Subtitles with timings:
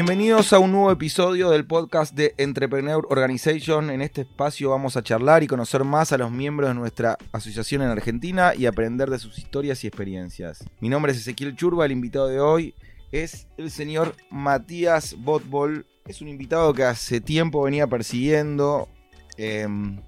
[0.00, 3.90] Bienvenidos a un nuevo episodio del podcast de Entrepreneur Organization.
[3.90, 7.82] En este espacio vamos a charlar y conocer más a los miembros de nuestra asociación
[7.82, 10.64] en Argentina y aprender de sus historias y experiencias.
[10.80, 12.74] Mi nombre es Ezequiel Churba, el invitado de hoy
[13.12, 15.84] es el señor Matías Botbol.
[16.06, 18.88] Es un invitado que hace tiempo venía persiguiendo.
[19.36, 20.00] Em,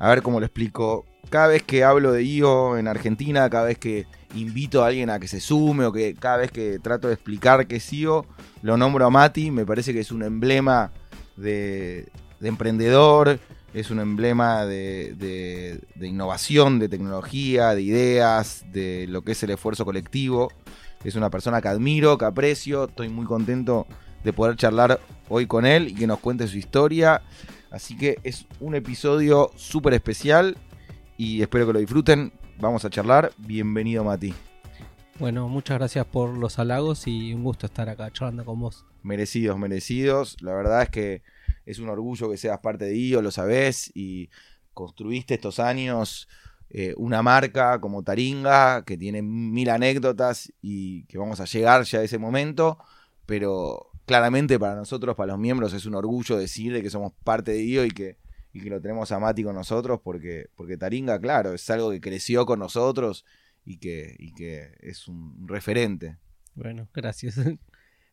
[0.00, 1.04] a ver cómo lo explico.
[1.30, 5.18] Cada vez que hablo de IO en Argentina, cada vez que invito a alguien a
[5.18, 8.26] que se sume o que cada vez que trato de explicar qué es IO,
[8.62, 9.50] lo nombro a Mati.
[9.50, 10.92] Me parece que es un emblema
[11.36, 12.08] de,
[12.40, 13.38] emprendedor,
[13.74, 15.14] es un emblema de,
[15.94, 20.50] de, innovación, de tecnología, de ideas, de lo que es el esfuerzo colectivo.
[21.04, 22.84] Es una persona que admiro, que aprecio.
[22.84, 23.86] Estoy muy contento
[24.24, 27.22] de poder charlar hoy con él y que nos cuente su historia.
[27.70, 30.56] Así que es un episodio súper especial
[31.16, 32.32] y espero que lo disfruten.
[32.60, 33.32] Vamos a charlar.
[33.38, 34.34] Bienvenido, Mati.
[35.20, 38.84] Bueno, muchas gracias por los halagos y un gusto estar acá charlando con vos.
[39.02, 40.36] Merecidos, merecidos.
[40.40, 41.22] La verdad es que
[41.66, 44.28] es un orgullo que seas parte de IO, lo sabés, y
[44.74, 46.28] construiste estos años
[46.70, 52.00] eh, una marca como Taringa, que tiene mil anécdotas y que vamos a llegar ya
[52.00, 52.78] a ese momento,
[53.24, 57.52] pero claramente para nosotros, para los miembros, es un orgullo decir de que somos parte
[57.52, 58.16] de IO y que
[58.58, 62.00] y que lo tenemos a Mati con nosotros porque, porque Taringa, claro, es algo que
[62.00, 63.24] creció con nosotros
[63.64, 66.16] y que, y que es un referente.
[66.54, 67.36] Bueno, gracias.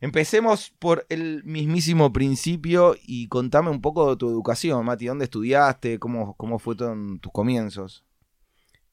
[0.01, 5.07] Empecemos por el mismísimo principio y contame un poco de tu educación, Mati.
[5.07, 5.97] ¿Dónde estudiaste?
[5.97, 8.05] ¿Cómo, cómo fue en tus comienzos?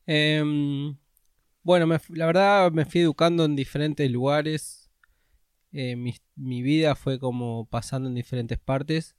[0.06, 0.96] Em,
[1.62, 4.90] bueno, la verdad me fui educando en diferentes lugares.
[5.72, 9.14] Eh, mi, mi, vida fue como pasando en diferentes partes.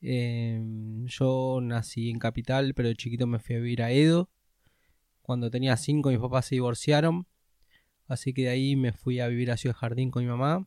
[0.00, 4.30] Em, yo nací en Capital, pero de chiquito me fui a vivir a Edo.
[5.22, 7.26] Cuando tenía 5 mis papás se divorciaron.
[8.06, 10.66] Así que de ahí me fui a vivir a Ciudad Jardín con mi mamá.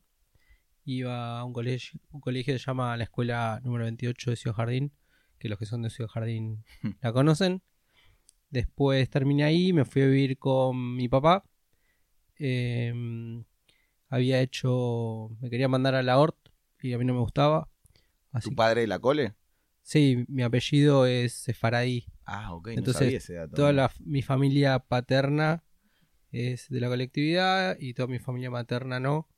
[0.84, 4.56] Iba a un colegio, un colegio que se llama la escuela número 28 de Ciudad
[4.56, 4.92] Jardín,
[5.38, 6.64] que los que son de Ciudad Jardín
[7.00, 7.62] la conocen.
[8.50, 11.44] Después terminé ahí, me fui a vivir con mi papá.
[12.36, 13.44] Em,
[14.08, 16.36] había hecho, me quería mandar a la ORT
[16.82, 17.71] y a mí no me gustaba.
[18.40, 19.34] ¿Tu padre de la cole?
[19.82, 22.06] Sí, mi apellido es Sefaradí.
[22.24, 25.64] Ah, ok, Entonces, Toda mi familia paterna
[26.30, 29.28] es de la colectividad y toda mi familia materna no.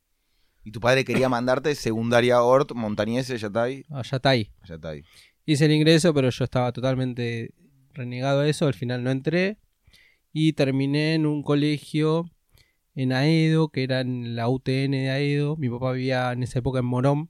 [0.63, 3.85] ¿Y tu padre quería mandarte secundaria Ort, Montañese, Yatay?
[3.89, 4.51] A Yatay.
[4.67, 5.03] Yatay.
[5.45, 7.53] Hice el ingreso, pero yo estaba totalmente
[7.93, 8.65] renegado a eso.
[8.65, 9.59] Al final no entré.
[10.31, 12.31] Y terminé en un colegio
[12.95, 15.55] en Aedo, que era en la UTN de Aedo.
[15.57, 17.29] Mi papá vivía en esa época en Morón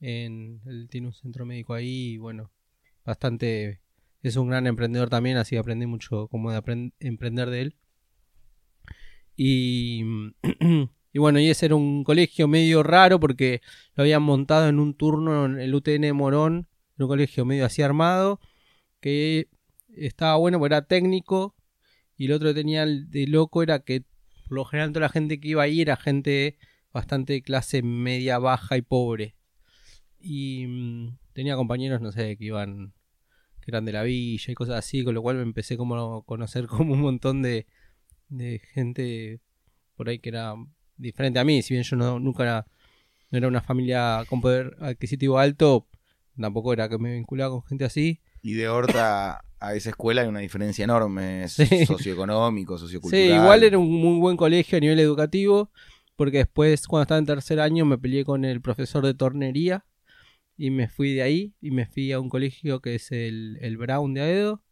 [0.00, 2.50] en, él tiene un centro médico ahí y bueno,
[3.04, 3.80] bastante...
[4.22, 7.76] Es un gran emprendedor también, así aprendí mucho cómo de emprender de él.
[9.36, 10.02] Y,
[11.12, 13.60] y bueno, y ese era un colegio medio raro porque
[13.94, 16.66] lo habían montado en un turno en el UTN Morón,
[16.98, 18.40] en un colegio medio así armado,
[19.00, 19.48] que
[19.94, 21.54] estaba bueno porque era técnico
[22.16, 24.04] y el otro que tenía de loco era que
[24.48, 26.58] por lo general toda la gente que iba ahí era gente
[26.92, 29.35] bastante clase media, baja y pobre.
[30.20, 32.92] Y mm, tenía compañeros, no sé, que iban,
[33.60, 36.24] que eran de la villa y cosas así, con lo cual me empecé como a
[36.24, 37.66] conocer como un montón de,
[38.28, 39.40] de gente
[39.96, 40.54] por ahí que era
[40.96, 41.62] diferente a mí.
[41.62, 42.66] Si bien yo no, nunca era,
[43.30, 45.88] no era una familia con poder adquisitivo alto,
[46.38, 48.20] tampoco era que me vinculaba con gente así.
[48.42, 53.26] Y de Horta a esa escuela hay una diferencia enorme, socioeconómico, sociocultural.
[53.26, 55.70] Sí, igual era un muy buen colegio a nivel educativo,
[56.14, 59.84] porque después, cuando estaba en tercer año, me peleé con el profesor de tornería
[60.56, 63.76] y me fui de ahí y me fui a un colegio que es el, el
[63.76, 64.62] Brown de Aedo.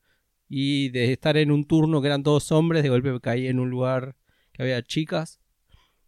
[0.49, 3.71] Y de estar en un turno que eran todos hombres, de golpe caí en un
[3.71, 4.15] lugar
[4.53, 5.41] que había chicas.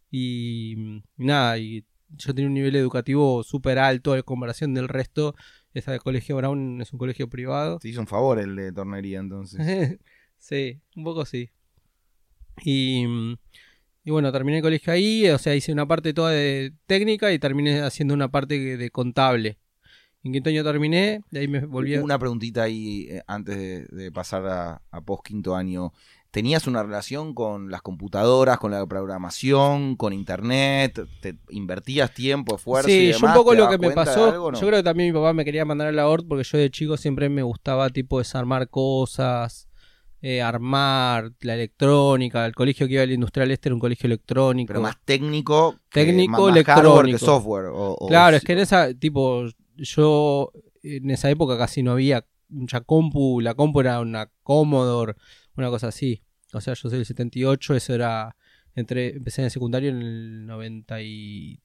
[0.09, 5.35] Y, nada, y yo tenía un nivel educativo súper alto en comparación del resto.
[5.73, 7.79] Ese colegio Brown es un colegio privado.
[7.79, 9.99] Te hizo un favor el de tornería entonces.
[10.37, 11.49] sí, un poco sí.
[12.63, 13.05] Y,
[14.03, 17.39] y bueno, terminé el colegio ahí, o sea, hice una parte toda de técnica y
[17.39, 19.59] terminé haciendo una parte de contable.
[20.23, 22.03] En quinto año terminé, de ahí me volví a...
[22.03, 24.45] Una preguntita ahí eh, antes de, pasar
[24.91, 25.93] a, post quinto año.
[26.31, 30.99] ¿Tenías una relación con las computadoras, con la programación, con internet?
[31.21, 32.89] ¿Te invertías tiempo, esfuerzo?
[32.89, 34.51] Sí, y yo un poco lo que me pasó.
[34.51, 36.69] Yo creo que también mi papá me quería mandar a la ORT porque yo de
[36.69, 39.67] chico siempre me gustaba tipo desarmar cosas,
[40.21, 42.45] eh, armar la electrónica.
[42.45, 44.67] El colegio que iba al industrial este era un colegio electrónico.
[44.67, 45.77] Pero más técnico.
[45.89, 47.19] Técnico, electrónico.
[47.19, 47.71] software.
[48.07, 49.45] claro, es que en esa, tipo,
[49.77, 50.51] yo
[50.83, 55.15] en esa época casi no había mucha compu, la compu era una Commodore,
[55.55, 56.23] una cosa así.
[56.53, 58.35] O sea, yo soy del 78, eso era,
[58.75, 61.61] entre, empecé en el secundario en el 92,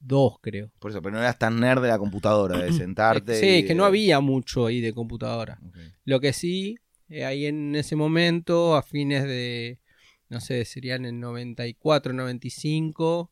[0.00, 0.70] dos, creo.
[0.78, 3.38] Por eso, pero no eras tan nerd de la computadora, de sentarte.
[3.40, 5.58] Sí, y es que no había mucho ahí de computadora.
[6.04, 6.76] Lo que sí,
[7.08, 9.80] eh, ahí en ese momento, a fines de,
[10.28, 13.30] no sé, serían en 94, 95,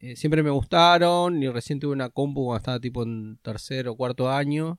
[0.00, 3.96] eh, siempre me gustaron y recién tuve una compu cuando estaba tipo en tercer o
[3.96, 4.78] cuarto año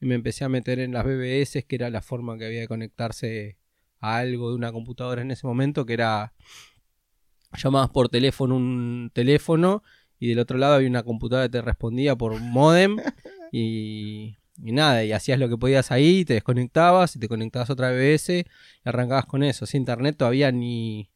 [0.00, 2.68] y me empecé a meter en las BBS, que era la forma que había de
[2.68, 3.56] conectarse
[4.00, 6.34] a algo de una computadora en ese momento, que era
[7.56, 9.82] llamabas por teléfono un teléfono
[10.18, 12.96] y del otro lado había una computadora que te respondía por modem
[13.52, 17.72] y, y nada, y hacías lo que podías ahí, te desconectabas y te conectabas a
[17.72, 18.44] otra BBS y
[18.84, 19.66] arrancabas con eso.
[19.66, 21.10] Sin internet todavía ni,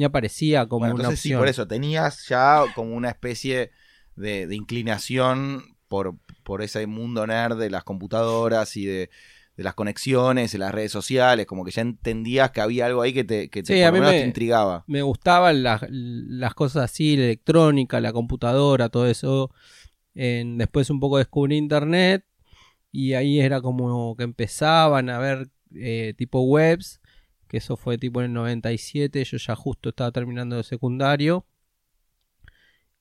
[0.00, 3.70] ni aparecía como Bueno, una entonces sí, por eso, tenías ya como una especie
[4.16, 9.10] de, de inclinación por, por ese mundo nerd de las computadoras y de,
[9.56, 13.12] de las conexiones, de las redes sociales, como que ya entendías que había algo ahí
[13.12, 14.84] que te, que te, Sí, por a mí menos me- te intrigaba.
[14.86, 19.50] me gustaban las, las cosas así, la electrónica, la computadora, todo eso.
[20.14, 22.24] En- después un poco descubrí internet
[22.92, 26.99] y ahí era como que empezaban a ver eh, tipo webs,
[27.50, 31.46] que eso fue tipo en el 97, yo ya justo estaba terminando de secundario.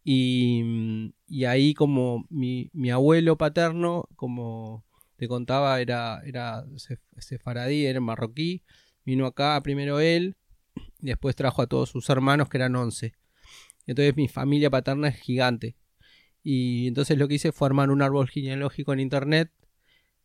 [0.04, 4.84] Y, y ahí como mi, mi abuelo paterno, como
[5.18, 8.64] te contaba, era, era sef- sefaradí, era marroquí,
[9.06, 10.36] vino acá primero él,
[11.02, 13.14] y después trajo a todos sus hermanos que eran 11.
[13.88, 15.78] Entonces mi familia paterna es gigante.
[16.44, 19.52] Y entonces lo que hice fue armar un árbol genealógico en internet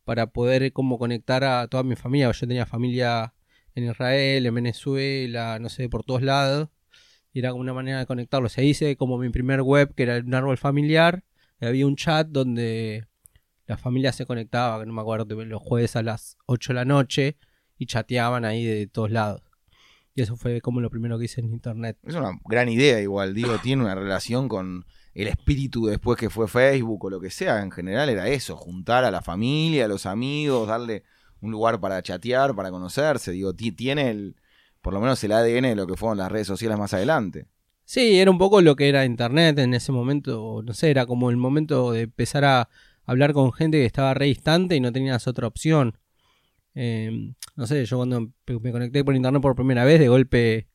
[0.05, 2.31] para poder como conectar a toda mi familia.
[2.33, 3.34] Yo tenía familia
[3.75, 6.69] en Israel, en Venezuela, no sé, por todos lados.
[7.33, 8.57] Y era como una manera de conectarlos.
[8.57, 11.23] Ahí hice como mi primer web, que era un árbol familiar.
[11.59, 13.05] Y había un chat donde
[13.67, 16.85] la familia se conectaba, que no me acuerdo, los jueves a las 8 de la
[16.85, 17.37] noche.
[17.77, 19.43] Y chateaban ahí de todos lados.
[20.13, 21.97] Y eso fue como lo primero que hice en internet.
[22.03, 26.47] Es una gran idea igual, digo, tiene una relación con el espíritu después que fue
[26.47, 30.05] Facebook o lo que sea, en general era eso, juntar a la familia, a los
[30.05, 31.03] amigos, darle
[31.41, 34.35] un lugar para chatear, para conocerse, digo, ti- tiene el,
[34.81, 37.47] por lo menos el ADN de lo que fueron las redes sociales más adelante.
[37.85, 41.29] Sí, era un poco lo que era internet en ese momento, no sé, era como
[41.29, 42.69] el momento de empezar a
[43.05, 45.97] hablar con gente que estaba re distante y no tenías otra opción.
[46.73, 50.67] Eh, no sé, yo cuando me conecté por internet por primera vez, de golpe,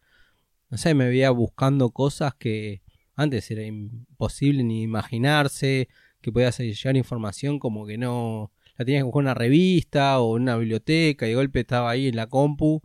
[0.71, 2.83] no sé, me veía buscando cosas que
[3.17, 5.89] antes era imposible ni imaginarse,
[6.21, 10.39] que podías llegar información como que no, la tenías que buscar en una revista o
[10.39, 12.81] en una biblioteca y de golpe estaba ahí en la compu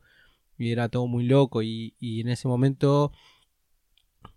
[0.58, 3.14] y era todo muy loco y, y en ese momento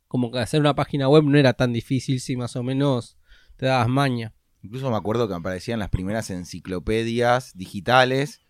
[0.06, 3.18] como que hacer una página web no era tan difícil si más o menos
[3.56, 4.32] te dabas maña.
[4.62, 8.40] Incluso me acuerdo que aparecían las primeras enciclopedias digitales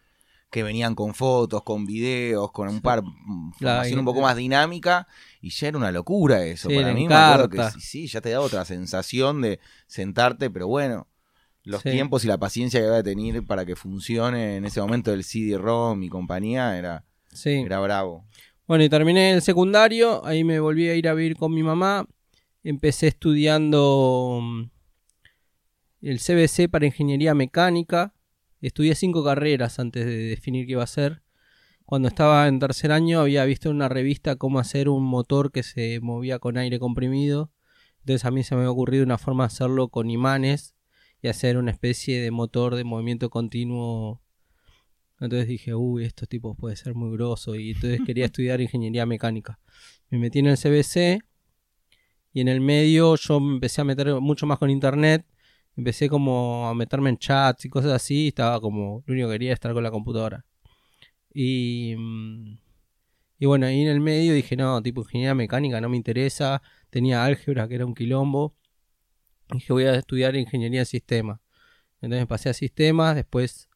[0.51, 3.09] que venían con fotos, con videos, con un par, La-
[3.55, 5.09] información un poco más dinámica
[5.41, 6.69] y ya era una locura eso.
[6.69, 10.69] Sí, Para mí me acuerdo que sí, ya te da otra sensación de sentarte, pero
[10.69, 11.09] bueno,
[11.69, 11.91] los Sí.
[11.91, 15.23] tiempos y la paciencia que había de tener para que funcione en ese momento el
[15.25, 17.50] CD-ROM y compañía era, Sí.
[17.50, 18.25] era bravo.
[18.67, 22.06] Bueno, y terminé el secundario, ahí me volví a ir a vivir con mi mamá.
[22.65, 24.62] Empecé estudiando mm,
[26.03, 28.14] el CBC para ingeniería mecánica.
[28.61, 31.23] Estudié cinco carreras antes de definir qué iba a hacer.
[31.85, 35.62] Cuando estaba en tercer año había visto en una revista cómo hacer un motor que
[35.62, 37.50] se movía con aire comprimido.
[38.00, 40.75] Entonces a mí se me había ocurrido una forma de hacerlo con imanes
[41.23, 44.21] y hacer una especie de motor de movimiento continuo
[45.21, 47.55] entonces dije, uy, estos tipos puede ser muy grosso.
[47.57, 49.59] Y entonces quería estudiar ingeniería mecánica.
[50.11, 51.23] Me metí en el CBC.
[52.33, 55.25] Y en el medio yo me empecé a meter mucho más con internet.
[55.77, 58.25] Empecé como a meterme en chats y cosas así.
[58.27, 60.45] y Estaba como, lo único que quería era estar con la computadora.
[61.33, 62.59] Y, mm,
[63.41, 66.63] y bueno, ahí en el medio dije, no, tipo ingeniería mecánica no me interesa.
[66.91, 68.55] Tenía álgebra que era un quilombo.
[69.52, 71.40] Dije, voy a estudiar ingeniería de sistemas.
[72.00, 73.69] Entonces pasé a sistemas, después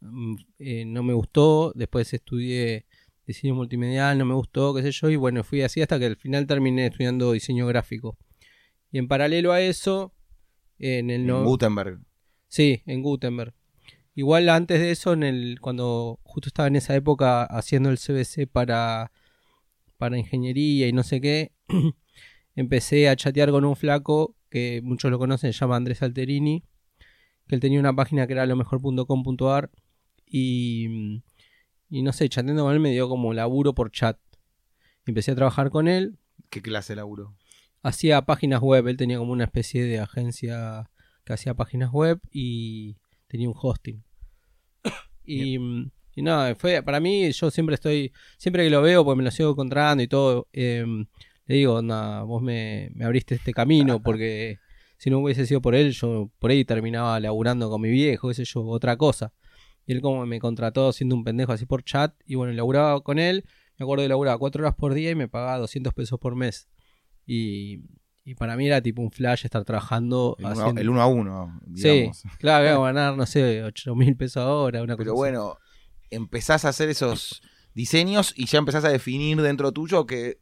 [0.00, 2.86] mm, eh, no me gustó, después estudié
[3.26, 6.16] diseño multimedial, no me gustó, qué sé yo, y bueno, fui así hasta que al
[6.16, 8.18] final terminé estudiando diseño gráfico.
[8.90, 10.12] Y en paralelo a eso,
[10.78, 11.44] en el no...
[11.44, 12.00] Gutenberg.
[12.48, 13.54] Sí, en Gutenberg.
[14.14, 18.46] Igual antes de eso, en el, cuando justo estaba en esa época haciendo el CBC
[18.46, 19.10] para,
[19.96, 21.52] para ingeniería y no sé qué,
[22.54, 26.62] empecé a chatear con un flaco que muchos lo conocen, se llama Andrés Alterini,
[27.48, 29.70] que él tenía una página que era lo mejor.com.ar
[30.26, 31.22] y,
[31.88, 34.18] y no sé, chateando con él me dio como laburo por chat.
[35.06, 36.18] Empecé a trabajar con él,
[36.50, 37.34] ¿Qué clase de laburo?
[37.82, 40.90] hacía páginas web, él tenía como una especie de agencia
[41.24, 42.96] que hacía páginas web y
[43.28, 44.04] tenía un hosting.
[45.24, 45.56] Y,
[46.16, 49.30] y nada, fue para mí, yo siempre estoy, siempre que lo veo, pues me lo
[49.30, 50.84] sigo encontrando y todo, eh,
[51.46, 54.58] le digo, nada, vos me, me abriste este camino porque
[54.98, 58.34] si no hubiese sido por él, yo por ahí terminaba laburando con mi viejo, qué
[58.34, 59.32] sé yo, otra cosa.
[59.84, 63.18] Y él como me contrató siendo un pendejo así por chat, y bueno, laburaba con
[63.18, 63.44] él,
[63.78, 66.68] me acuerdo de laburar cuatro horas por día y me pagaba 200 pesos por mes.
[67.26, 67.80] Y,
[68.24, 70.36] y para mí era tipo un flash estar trabajando.
[70.38, 72.18] El uno, el uno a uno, digamos.
[72.18, 75.18] Sí, claro, voy a ganar, no sé, 8 mil pesos ahora, una cosa Pero así.
[75.18, 75.56] bueno,
[76.10, 77.42] empezás a hacer esos
[77.74, 80.38] diseños y ya empezás a definir dentro tuyo que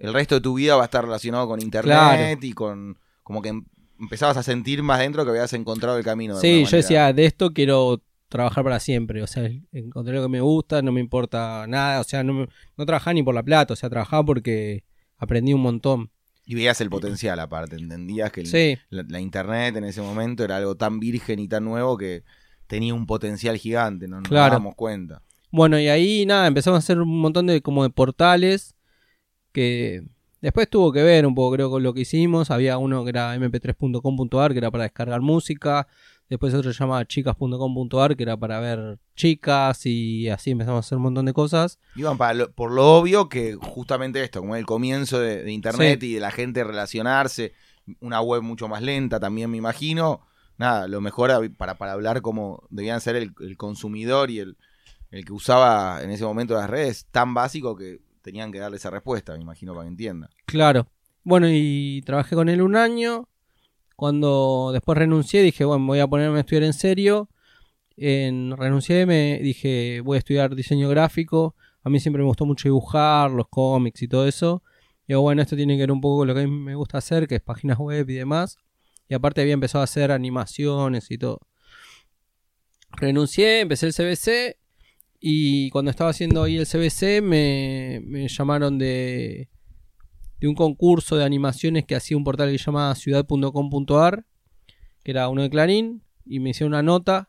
[0.00, 3.50] el resto de tu vida va a estar relacionado con internet y con como que
[3.50, 3.64] em-
[4.00, 6.34] empezabas a sentir más dentro que habías encontrado el camino.
[6.34, 9.22] de Sí, yo decía, de esto quiero trabajar para siempre.
[9.22, 12.00] O sea, encontré lo que me gusta, no me importa nada.
[12.00, 14.84] O sea, no, me- no trabajaba ni por la plata, o sea, trabajaba porque
[15.18, 16.10] aprendí un montón.
[16.46, 20.42] Y veías el potencial aparte, entendías que el- Sí, la, la internet en ese momento
[20.42, 22.24] era algo tan virgen y tan nuevo que
[22.66, 24.52] tenía un potencial gigante, no nos Claro.
[24.52, 25.22] dábamos cuenta.
[25.52, 28.74] bueno, y ahí nada, empezamos a hacer un montón de como de portales
[29.52, 30.02] que
[30.40, 32.50] después tuvo que ver un poco, creo, con lo que hicimos.
[32.50, 35.86] Había uno que era mp3.com.ar, que era para descargar música.
[36.28, 40.96] Después otro se llamaba chicas.com.ar, que era para ver chicas y así empezamos a hacer
[40.96, 41.78] un montón de cosas.
[41.96, 46.00] Iban para lo- por lo obvio que justamente esto, como el comienzo de, de internet
[46.04, 47.52] y de la gente relacionarse,
[48.00, 50.20] una web mucho más lenta también me imagino,
[50.56, 54.56] nada, lo mejor para, para hablar como debían ser el, el consumidor y el,
[55.10, 57.98] el que usaba en ese momento las redes, tan básico que
[58.30, 60.30] tenían que darle esa respuesta, me imagino, para que entienda.
[60.46, 60.86] Claro.
[61.24, 63.28] Bueno, y trabajé con él un año.
[63.96, 67.28] Cuando después renuncié, dije, bueno, voy a ponerme a estudiar en serio.
[67.96, 71.56] En, renuncié, me dije, voy a estudiar diseño gráfico.
[71.82, 74.62] A mí siempre me gustó mucho dibujar, los cómics y todo eso.
[75.02, 76.76] Y digo, bueno, esto tiene que ver un poco con lo que a mí me
[76.76, 78.58] gusta hacer, que es páginas web y demás.
[79.08, 81.40] Y aparte había empezado a hacer animaciones y todo.
[82.92, 84.59] Renuncié, empecé el CBC.
[85.20, 89.48] Y cuando estaba haciendo ahí el CBC, me, me llamaron de,
[90.40, 94.24] de un concurso de animaciones que hacía un portal que se llamaba ciudad.com.ar,
[95.04, 97.28] que era uno de Clarín, y me hicieron una nota.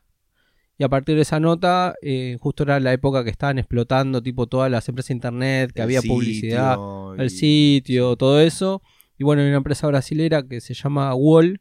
[0.78, 4.46] Y a partir de esa nota, eh, justo era la época que estaban explotando, tipo
[4.46, 6.76] todas las empresas de internet, que El había sitio publicidad,
[7.18, 8.82] y- el sitio, todo eso.
[9.18, 11.60] Y bueno, hay una empresa brasilera que se llama Wall.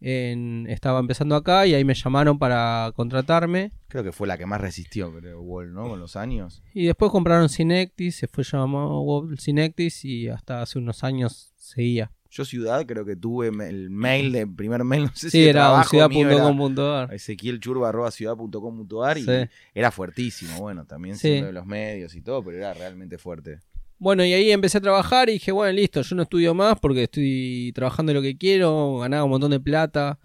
[0.00, 3.72] En- estaba empezando acá y ahí me llamaron para contratarme.
[3.88, 5.88] Creo que fue la que más resistió, creo, Wall, ¿no?
[5.88, 6.62] Con los años.
[6.74, 12.10] Y después compraron Synectis, se fue llamado Wall Synectis y hasta hace unos años seguía.
[12.32, 15.50] Yo ciudad creo que tuve el mail, el primer mail, no sé si Sí, de
[15.50, 15.64] era
[16.08, 19.18] mío era ciudad.com.ar.
[19.18, 19.30] y Sí.
[19.74, 21.22] era fuertísimo, bueno, también Sí.
[21.22, 23.58] siendo de los medios y todo, pero era realmente fuerte.
[24.00, 27.02] Bueno, y ahí empecé a trabajar y dije, bueno, listo, yo no estudio más porque
[27.02, 30.18] estoy trabajando lo que quiero, ganaba un montón de plata.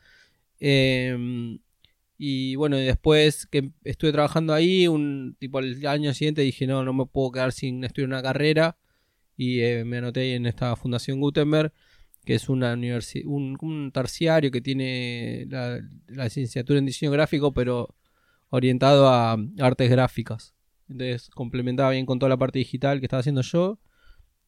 [0.62, 1.58] Eh,
[2.18, 6.94] y bueno, después que estuve trabajando ahí, un tipo al año siguiente dije, no, no
[6.94, 8.78] me puedo quedar sin estudiar una carrera.
[9.38, 11.74] Y eh, me anoté en esta Fundación Gutenberg,
[12.26, 12.74] que es una
[13.26, 17.96] un, terciario que tiene la licenciatura en diseño gráfico, pero
[18.50, 20.55] orientado a artes gráficas.
[20.90, 23.80] Entonces complementaba bien con toda la parte digital que estaba haciendo yo.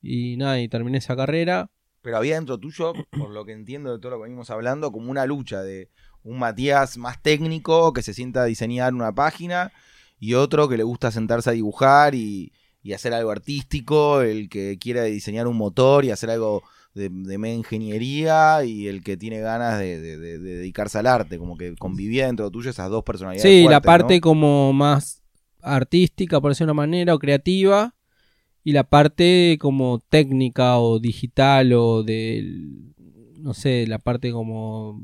[0.02, 1.72] Y nada, y terminé esa carrera.
[2.02, 5.12] Pero había dentro tuyo, por lo que entiendo de todo lo que venimos hablando, como
[5.12, 5.90] una lucha de
[6.24, 9.72] un Matías más técnico que se sienta a diseñar una página
[10.20, 12.52] y otro que le gusta sentarse a dibujar y,
[12.84, 16.64] y hacer algo artístico, el que quiera diseñar un motor y hacer algo
[16.94, 21.08] de, de media ingeniería y el que tiene ganas de, de- de- de dedicarse al
[21.08, 23.52] arte, como que convivía dentro tuyo esas dos personalidades.
[23.52, 24.22] Sí, la parte ¿no?
[24.22, 25.17] como más
[25.76, 27.96] artística, por decirlo de una manera, o creativa.
[28.64, 32.94] Y la parte como técnica o digital o del,
[33.40, 35.02] no sé, la parte como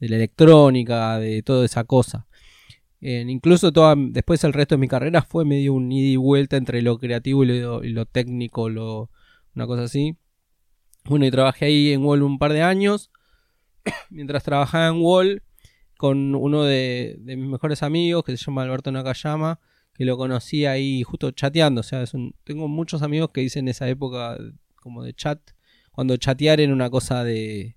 [0.00, 2.26] de la electrónica, de toda esa cosa.
[3.00, 6.82] Incluso toda, después el resto de mi carrera fue medio un ida y vuelta entre
[6.82, 9.10] lo creativo y lo, y lo técnico, lo,
[9.54, 10.16] una cosa así.
[11.04, 13.10] Bueno, y trabajé ahí en Wall un par de años.
[14.10, 15.42] Mientras trabajaba en Wall,
[15.96, 19.60] con uno de, de mis mejores amigos, que se llama Alberto Nakayama,
[19.96, 21.80] que lo conocí ahí justo chateando.
[21.80, 24.36] O sea, es un- tengo muchos amigos que dicen esa época
[24.76, 25.40] como de chat,
[25.92, 27.76] cuando chatear era una cosa de,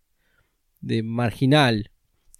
[0.81, 1.91] de marginal.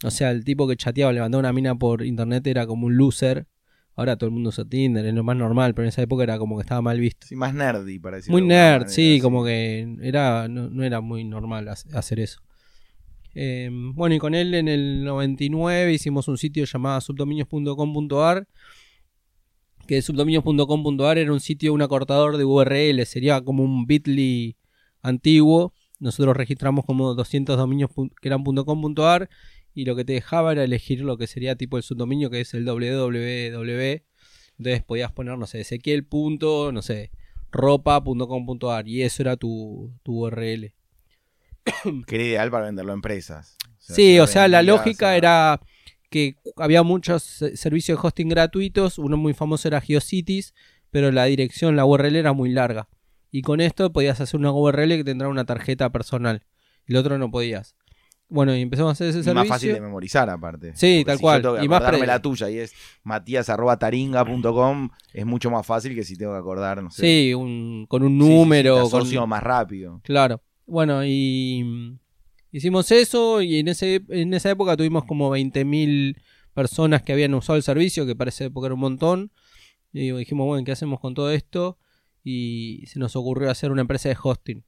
[0.04, 3.48] O sea, el tipo que chateaba, levantaba una mina por internet era como un loser.
[3.96, 6.38] Ahora todo el mundo usa Tinder, es lo más normal, pero en esa época era
[6.38, 7.28] como que estaba mal visto.
[7.28, 11.02] Sí, más nerdy, para decirlo Muy nerd, manera, sí, como que era no, no era
[11.02, 12.40] muy normal hace- hacer eso.
[13.36, 18.48] Eh, bueno, y con él en el 99 hicimos un sitio llamado subdominios.com.ar,
[19.90, 24.56] que subdominios.com.ar era un sitio, un acortador de URL, sería como un bit.ly
[25.02, 25.74] antiguo.
[25.98, 27.90] Nosotros registramos como 200 dominios
[28.22, 29.32] que eran .com.ar
[29.74, 32.54] y lo que te dejaba era elegir lo que sería tipo el subdominio que es
[32.54, 34.04] el www.
[34.60, 36.06] Entonces podías poner, no sé, Ezequiel.
[36.06, 37.10] punto, no sé,
[37.52, 40.72] ropa.com.ar y eso era tu, tu URL.
[42.06, 43.58] Que era ideal para venderlo a empresas.
[43.66, 45.60] O sí, si o sea, la lógica era
[46.10, 47.24] que había muchos
[47.56, 50.54] servicios de hosting gratuitos, uno muy famoso era GeoCities,
[50.92, 52.88] pero la dirección, la URL era muy larga.
[53.32, 56.44] Y con esto podías hacer una URL que tendrá una tarjeta personal.
[56.88, 57.76] Y el otro no podías.
[58.28, 59.40] Bueno, y empezamos a hacer ese Y servicio.
[59.40, 60.72] más fácil de memorizar aparte.
[60.76, 61.38] Sí, Porque tal si cual.
[61.38, 62.74] Yo tengo que Y más pre- la tuya y es
[63.04, 67.02] matías.taringa.com es mucho más fácil que si tengo que acordar, no sé.
[67.02, 68.84] Sí, un- con un Sí, sí, sí, número.
[68.90, 70.02] te con- más rápido.
[70.04, 70.42] Claro.
[70.66, 71.98] Bueno, y
[72.52, 76.16] hicimos eso y en, ese, en esa época tuvimos como 20.000
[76.54, 79.32] personas que habían usado el servicio, que parece época era un montón.
[79.92, 81.78] Y dijimos, bueno, ¿qué hacemos con todo esto?
[82.24, 84.64] Y se nos ocurrió hacer una empresa de hosting.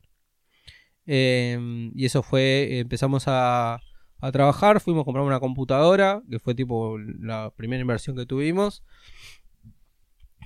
[1.05, 3.81] Eh, y eso fue, empezamos a,
[4.19, 8.83] a trabajar, fuimos a comprar una computadora, que fue tipo la primera inversión que tuvimos.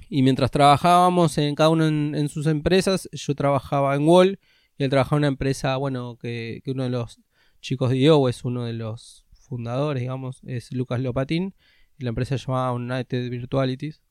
[0.09, 4.39] Y mientras trabajábamos en cada uno en sus empresas, yo trabajaba en Wall
[4.77, 7.20] y él trabajaba en una empresa, bueno, que, uno de los
[7.62, 11.53] chicos de IO es uno de los fundadores, digamos, es Lucas Lopatín.
[11.98, 14.01] Y la empresa se llamaba United Virtualities.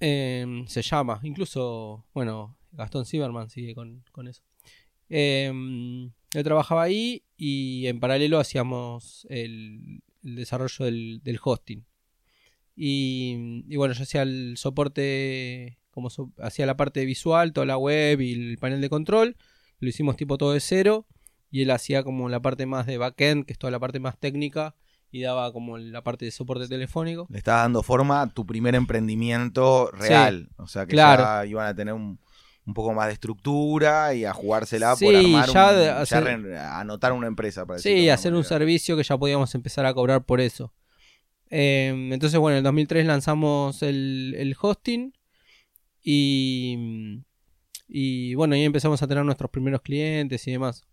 [0.00, 4.42] Eh, se llama, incluso, bueno, Gastón Zimmerman sigue con, con eso.
[5.08, 5.52] Eh,
[6.32, 11.84] yo trabajaba ahí y en paralelo hacíamos el, el desarrollo del, del hosting.
[12.76, 17.76] Y, y bueno, yo hacía el soporte, como so- hacía la parte visual, toda la
[17.76, 19.36] web y el panel de control.
[19.78, 21.06] Lo hicimos tipo todo de cero.
[21.52, 24.18] Y él hacía como la parte más de backend, que es toda la parte más
[24.18, 24.74] técnica.
[25.12, 27.26] Y daba como la parte de soporte telefónico.
[27.30, 30.48] Le estás dando forma a tu primer emprendimiento real.
[30.56, 31.22] O sea que Claro.
[31.24, 32.20] ya iban a tener un,
[32.64, 37.12] un poco más de estructura y a jugársela Sí, por armar ya un- ya anotar
[37.12, 37.66] una empresa.
[37.66, 40.72] Para Sí, hacer un servicio que ya podíamos empezar a cobrar por eso.
[41.50, 45.12] Eh, entonces, bueno, en el 2003 lanzamos el, el hosting
[46.02, 47.20] y,
[47.88, 50.86] y bueno, ahí empezamos a tener nuestros primeros clientes y demás.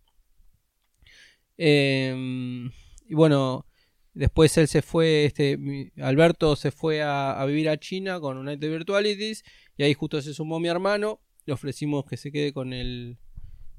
[1.56, 2.68] Eh,
[3.08, 3.66] y bueno,
[4.14, 5.58] después él se fue, este,
[6.00, 9.44] Alberto se fue a, vivir a China con United Virtualities
[9.76, 11.20] y ahí justo se sumó mi hermano.
[11.46, 13.18] Le ofrecimos que se quede con el,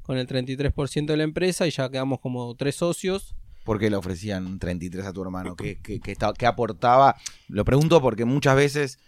[0.02, 3.36] con el 33% de la empresa y ya quedamos como tres socios.
[3.64, 5.56] ¿Por qué le ofrecían 33 a tu hermano?
[5.56, 7.16] ¿Qué, qué- qué estaba- qué aportaba?
[7.48, 9.00] Lo pregunto porque muchas veces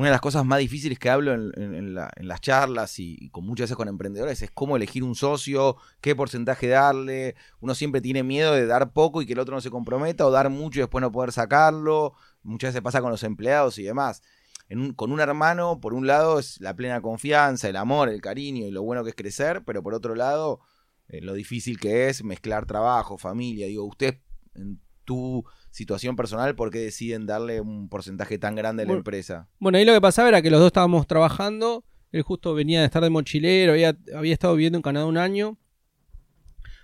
[0.00, 3.44] una de las cosas más difíciles que hablo en, la- en las charlas y, con
[3.44, 7.34] muchas veces con emprendedores es cómo elegir un socio, qué porcentaje darle.
[7.60, 10.30] Uno siempre tiene miedo de dar poco y que el otro no se comprometa o
[10.30, 12.14] dar mucho y después no poder sacarlo.
[12.42, 14.22] Muchas veces pasa con los empleados y demás.
[14.70, 18.66] Un- con un hermano, por un lado, es la plena confianza, el amor, el cariño
[18.66, 20.60] y lo bueno que es crecer, pero por otro lado,
[21.08, 23.66] eh, lo difícil que es mezclar trabajo, familia.
[23.66, 24.18] Digo, usted
[24.54, 29.00] en tu situación personal, ¿por qué deciden darle un porcentaje tan grande a la Bueno,
[29.00, 29.48] empresa?
[29.58, 31.84] Bueno, ahí lo que pasaba era que los dos estábamos trabajando.
[32.12, 35.58] Él justo venía de estar de mochilero, había, había estado viviendo en Canadá un año.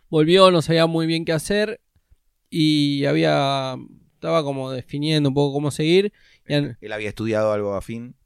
[0.08, 1.80] Volvió, no sabía muy bien qué hacer.
[2.50, 3.76] Y había.
[4.14, 6.12] Estaba como definiendo un poco cómo seguir.
[6.48, 8.16] An- Él había estudiado algo afín.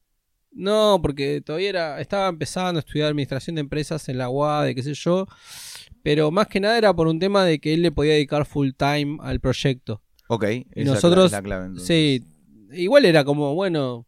[0.52, 4.82] No, porque todavía era, estaba empezando a estudiar administración de empresas en la UAD, qué
[4.82, 5.26] sé yo.
[6.02, 8.70] Pero más que nada era por un tema de que él le podía dedicar full
[8.76, 10.02] time al proyecto.
[10.28, 11.66] Ok, esa nosotros- es la clave.
[11.66, 11.86] entonces.
[11.86, 12.24] Sí,
[12.72, 14.06] igual era como, bueno,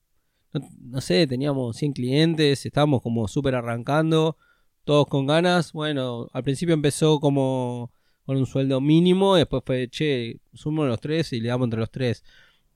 [0.54, 4.36] no, no sé, teníamos 100 clientes, estábamos como súper arrancando,
[4.84, 5.72] todos con ganas.
[5.72, 7.92] Bueno, al principio empezó como
[8.24, 11.90] con un sueldo mínimo, después fue, che, sumo los tres y le damos entre los
[11.90, 12.22] tres.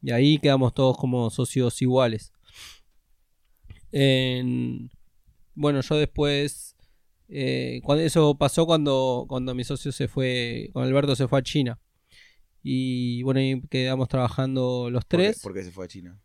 [0.02, 2.32] Y ahí quedamos todos como socios iguales.
[3.92, 4.90] En-
[5.54, 6.75] bueno, yo después,
[7.28, 11.42] eh, cuando eso pasó cuando, cuando mi socio se fue, cuando Alberto se fue a
[11.42, 11.78] China.
[12.62, 15.40] Y bueno, ahí quedamos trabajando los ¿Por qué- tres.
[15.42, 16.20] ¿Por qué se fue a China?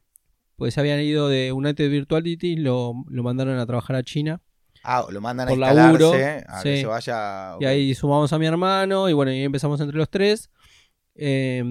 [0.55, 4.41] Pues habían ido de United Virtuality, lo, lo mandaron a trabajar a China.
[4.83, 6.13] Ah, lo mandan a instalarse, laburo,
[6.47, 6.81] a que sí.
[6.81, 7.55] se vaya...
[7.59, 10.49] Y ahí sumamos a mi hermano y bueno, y ahí empezamos entre los tres.
[11.15, 11.63] Eh,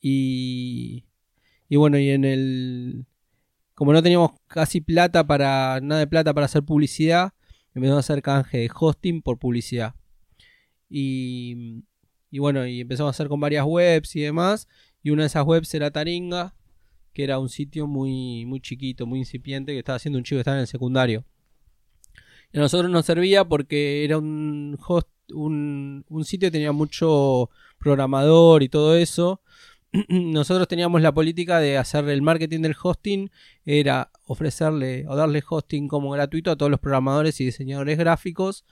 [0.00, 1.04] y,
[1.68, 3.06] y bueno, y en el...
[3.74, 5.80] Como no teníamos casi plata para...
[5.82, 7.32] Nada de plata para hacer publicidad,
[7.74, 9.94] empezamos a hacer canje de hosting por publicidad.
[10.88, 11.84] Y,
[12.30, 14.68] y bueno, y empezamos a hacer con varias webs y demás.
[15.02, 16.54] Y una de esas webs era Taringa,
[17.12, 20.40] que era un sitio muy, muy chiquito, muy incipiente, que estaba haciendo un chico que
[20.40, 21.24] estaba en el secundario.
[22.52, 27.50] Y a nosotros nos servía porque era un host, un, un sitio que tenía mucho
[27.78, 29.40] programador y todo eso.
[30.08, 33.30] Nosotros teníamos la política de hacer el marketing del hosting,
[33.64, 38.64] era ofrecerle o darle hosting como gratuito a todos los programadores y diseñadores gráficos,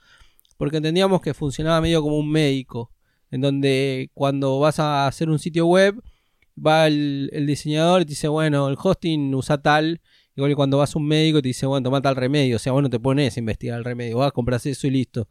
[0.57, 2.91] porque entendíamos que funcionaba medio como un médico,
[3.31, 5.95] en donde cuando vas a hacer un sitio web,
[6.57, 10.01] va el, diseñador y te dice, bueno, el hosting usa tal,
[10.35, 12.55] Igual que cuando vas a un médico y te dice, bueno, toma tal remedio.
[12.55, 14.89] O sea, vos no te pones a investigar el remedio, vas a comprar eso y
[14.89, 15.29] listo.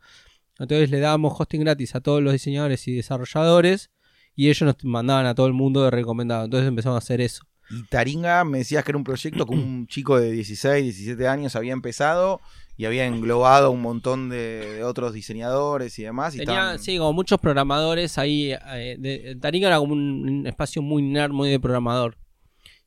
[0.61, 3.91] Entonces le dábamos hosting gratis a todos los diseñadores y desarrolladores
[4.35, 6.45] y ellos nos mandaban a todo el mundo de recomendado.
[6.45, 7.45] Entonces empezamos a hacer eso.
[7.71, 11.57] Y Taringa me decías que era un proyecto con un chico de 16, 17 años
[11.57, 12.41] había empezado
[12.77, 16.35] y había englobado un montón de, de otros diseñadores y demás.
[16.35, 18.53] Y Tenía, estaban- sí, como muchos programadores ahí.
[18.53, 22.17] eh, de- Taringa era como un, un espacio muy nerd, muy de programador.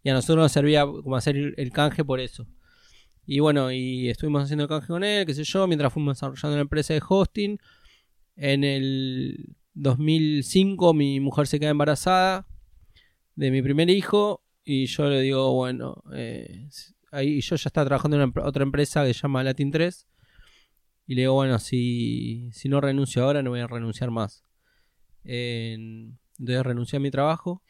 [0.04, 2.46] Y a nosotros nos servía como hacer el, el canje por eso.
[3.28, 6.58] Y bueno, y estuvimos haciendo el canje con él, qué sé yo, mientras fuimos desarrollando
[6.58, 7.58] la empresa de hosting.
[8.36, 12.48] En el 2005 mi mujer se queda embarazada
[13.36, 16.68] de mi primer hijo y yo le digo, bueno, eh,
[17.12, 20.08] ahí yo ya estaba trabajando en una otra empresa que se llama Latin 3
[21.08, 24.44] y le digo, bueno, si, si no renuncio ahora no voy a renunciar más.
[25.24, 27.64] En- entonces renuncié a mi trabajo.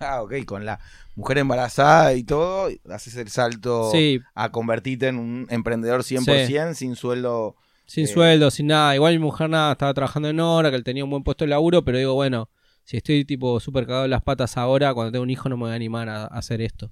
[0.00, 0.80] Ah, ok, con la
[1.14, 6.96] mujer embarazada y todo, haces el salto Sí, a convertirte en un emprendedor 100% sin
[6.96, 7.56] sueldo.
[7.86, 8.08] Sin Eh.
[8.08, 8.94] sueldo, sin nada.
[8.94, 11.50] Igual mi mujer nada, estaba trabajando en hora, que él tenía un buen puesto de
[11.50, 12.48] laburo, pero digo, bueno,
[12.84, 15.64] si estoy tipo súper cagado en las patas ahora, cuando tengo un hijo no me
[15.64, 16.90] voy a animar a, a hacer esto.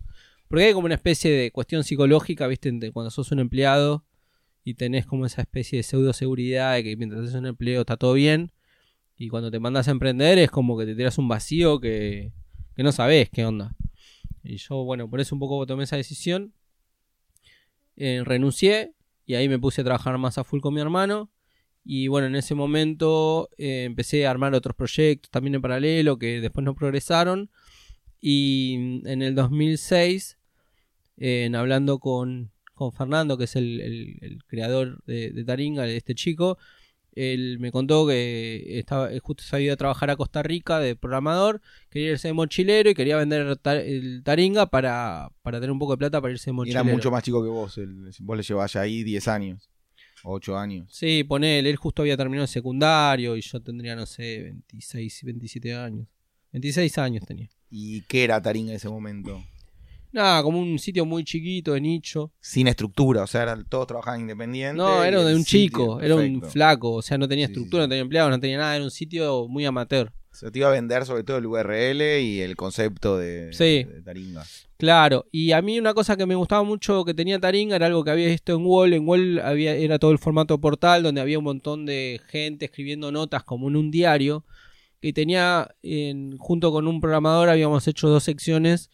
[0.49, 2.71] Porque hay como una especie de cuestión psicológica, ¿viste?
[2.73, 4.05] De cuando sos un empleado
[4.65, 7.97] y tenés como esa especie de pseudo seguridad de que mientras haces un empleo está
[7.97, 8.53] todo bien.
[9.17, 12.33] Y cuando te mandas a emprender es como que te tiras un vacío que,
[12.75, 13.75] que no sabes qué onda.
[14.43, 16.53] Y yo, bueno, por eso un poco tomé esa decisión.
[17.97, 18.95] Eh, renuncié
[19.31, 21.31] y ahí me puse a trabajar más a full con mi hermano.
[21.85, 26.41] Y bueno, en ese momento eh, empecé a armar otros proyectos también en paralelo que
[26.41, 27.49] después no progresaron.
[28.21, 30.37] Y en el 2006,
[31.17, 36.59] eh, hablando con, con Fernando, que es el, el- creador de, de Taringa, este chico,
[37.21, 40.79] él me contó que estaba eh, justo se había ido a trabajar a Costa Rica
[40.79, 45.79] de programador, quería irse de mochilero y quería vender el Taringa para, para tener un
[45.79, 46.81] poco de plata para irse de Y mochilero.
[46.85, 47.77] era mucho más chico que vos.
[47.79, 49.69] el- vos le llevás ahí 10 años,
[50.23, 50.89] 8 años.
[50.93, 55.75] Sí, ponele, él justo había terminado el secundario y yo tendría, no sé, 26, 27
[55.75, 56.07] años.
[56.53, 57.49] 26 años tenía.
[57.71, 59.43] ¿Y qué era Taringa en ese momento?
[60.13, 62.33] Nada, como un sitio muy chiquito, de nicho.
[62.41, 64.77] Sin estructura, o sea, eran, todos trabajaban independientes.
[64.77, 67.87] No, era de un chico, era un flaco, o sea, no tenía Sí, estructura, sí.
[67.87, 70.13] no tenía empleados, no tenía nada, era un sitio muy amateur.
[70.33, 73.85] Se te iba a vender sobre todo el URL y el concepto de, Sí.
[73.85, 74.45] de Taringa.
[74.77, 78.03] Claro, y a mí una cosa que me gustaba mucho que tenía Taringa era algo
[78.05, 78.93] que había visto en Wall.
[78.95, 83.11] En Wall había, era todo el formato portal donde había un montón de gente escribiendo
[83.13, 84.45] notas como en un diario.
[85.03, 88.91] Y tenía, en- junto con un programador, habíamos hecho dos secciones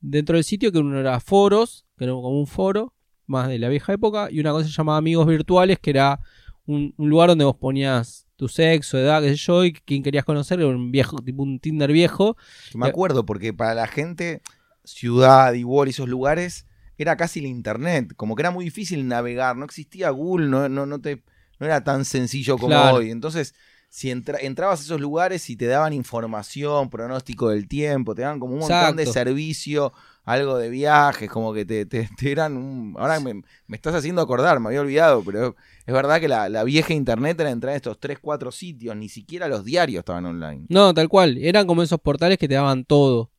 [0.00, 2.94] dentro del sitio, que uno era foros, que era como un foro,
[3.26, 6.20] más de la vieja época, y una cosa llamada amigos virtuales, que era
[6.66, 10.24] un, un lugar donde vos ponías tu sexo, edad, qué sé yo, y quién querías
[10.24, 12.36] conocer, era un viejo, tipo un Tinder viejo,
[12.74, 14.42] Me acuerdo, porque para la gente,
[14.84, 18.12] ciudad, igual, esos lugares, era casi la internet.
[18.16, 19.56] Como que era muy difícil navegar.
[19.56, 21.22] No existía Google, no, no, no, te,
[21.58, 22.96] no era tan sencillo como Claro.
[22.96, 23.10] hoy.
[23.10, 23.54] Entonces,
[23.90, 28.38] si entra- entrabas a esos lugares y te daban información, pronóstico del tiempo, te daban
[28.38, 29.92] como un montón de servicio,
[30.24, 32.94] algo de viajes, como que te, te- te eran un...
[32.98, 33.34] Ahora me,
[33.66, 37.40] me estás haciendo acordar, me había olvidado, pero es verdad que la, la vieja internet
[37.40, 40.66] era entrar a estos 3, 4 sitios, ni siquiera los diarios estaban online.
[40.68, 41.38] No, tal cual.
[41.38, 43.30] Eran como esos portales que te daban todo.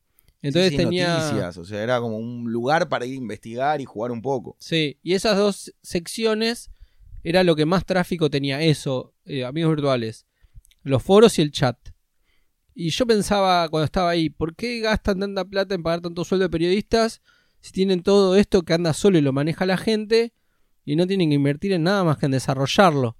[0.42, 1.16] Entonces Sí, sí, tenía.
[1.18, 4.56] noticias, o sea, era como un lugar para ir a investigar y jugar un poco.
[4.58, 6.70] Sí, y esas dos secciones
[7.22, 8.60] era lo que más tráfico tenía.
[8.62, 10.26] Eso, eh, amigos virtuales.
[10.82, 11.76] Los foros y el chat.
[12.74, 16.44] Y yo pensaba cuando estaba ahí, ¿por qué gastan tanta plata en pagar tanto sueldo
[16.44, 17.20] de periodistas
[17.60, 20.32] si tienen todo esto que anda solo y lo maneja la gente
[20.84, 23.16] y no tienen que invertir en nada más que en desarrollarlo?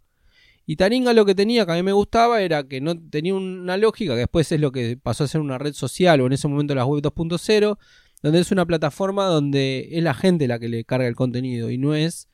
[0.66, 3.76] Y Taringa lo que tenía, que a mí me gustaba, era que no tenía una
[3.76, 6.46] lógica, que después es lo que pasó a ser una red social o en ese
[6.46, 7.76] momento las web 2.0,
[8.22, 11.78] donde es una plataforma donde es la gente la que le carga el contenido y
[11.78, 12.28] no es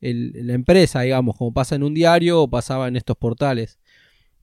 [0.00, 3.78] la empresa, digamos, como pasa en un diario o pasaba en estos portales.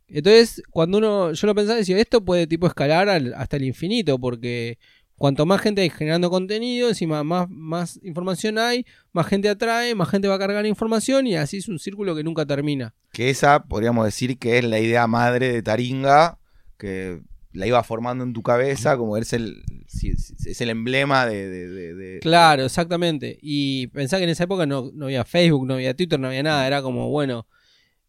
[0.07, 4.19] Entonces, cuando uno, yo lo pensaba, decía, esto puede tipo escalar al- hasta el infinito,
[4.19, 4.77] porque
[5.15, 10.09] cuanto más gente hay generando contenido, encima más, más información hay, más gente atrae, más
[10.09, 12.93] gente va a cargar información y así es un círculo que nunca termina.
[13.11, 16.37] Que esa, podríamos decir que es la idea madre de Taringa,
[16.77, 17.21] que
[17.53, 19.63] la iba formando en tu cabeza, como es el,
[20.45, 21.49] es el emblema de...
[21.49, 23.37] de- de- de- Claro, exactamente.
[23.41, 26.43] Y pensá que en esa época no, no había Facebook, no había Twitter, no había
[26.43, 26.67] nada.
[26.67, 27.47] Era como, bueno.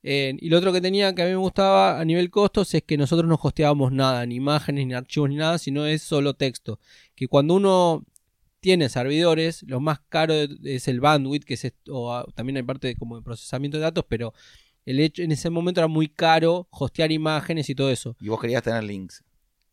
[0.02, 2.82] Eh, y lo otro que tenía que a mí me gustaba a nivel costos es
[2.82, 6.78] que nosotros no hosteábamos nada, ni imágenes, ni archivos, ni nada, sino es solo texto.
[7.14, 8.04] Que cuando uno
[8.61, 12.62] tiene servidores, lo más caro es el bandwidth, que es esto, o, ah, también hay
[12.62, 14.32] parte de, como de procesamiento de datos, pero
[14.85, 18.16] el hecho en ese momento era muy caro hostear imágenes y todo eso.
[18.20, 19.24] Y vos querías tener links.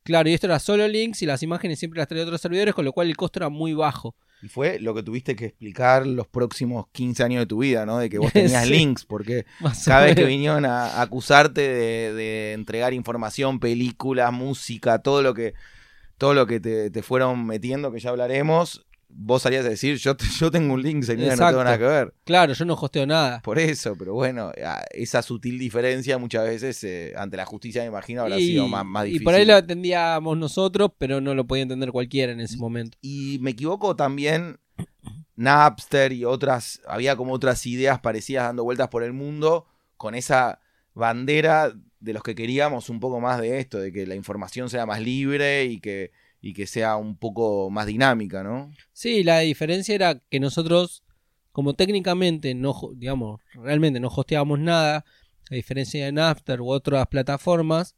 [0.04, 2.84] Claro, y esto era solo links y las imágenes siempre las traía otros servidores, con
[2.84, 4.16] lo cual el costo era muy bajo.
[4.44, 7.98] Y fue lo que tuviste que explicar los próximos 15 años de tu vida, ¿no?
[7.98, 8.74] De que vos tenías Sí.
[8.74, 14.34] links, porque Más cada vez que vinieron a, a acusarte de, de entregar información, películas,
[14.34, 15.54] música, todo lo que,
[16.18, 20.16] todo lo que te, te fueron metiendo, que ya hablaremos, vos salías a decir, yo,
[20.40, 21.52] yo tengo un link, señora, no Exacto.
[21.52, 22.14] tengo nada que ver.
[22.24, 23.42] Claro, yo no hosteo nada.
[23.42, 24.52] Por eso, pero bueno,
[24.92, 28.86] esa sutil diferencia muchas veces eh, ante la justicia, me imagino, habrá y, sido más,
[28.86, 29.26] más y difícil.
[29.26, 32.98] por ahí lo entendíamos nosotros, pero no lo podía entender cualquiera en ese momento.
[33.02, 34.58] Y me equivoco también,
[35.36, 39.66] Napster y otras, había como otras ideas parecidas dando vueltas por el mundo
[39.98, 40.60] con esa
[40.94, 44.86] bandera de los que queríamos un poco más de esto, de que la información sea
[44.86, 46.12] más libre y que,
[46.44, 48.70] y que sea un poco más dinámica, ¿no?
[48.92, 51.04] Sí, la diferencia era que nosotros,
[51.54, 55.06] como técnicamente no, digamos, realmente no hosteábamos nada,
[55.50, 57.96] a diferencia de Napster u otras plataformas,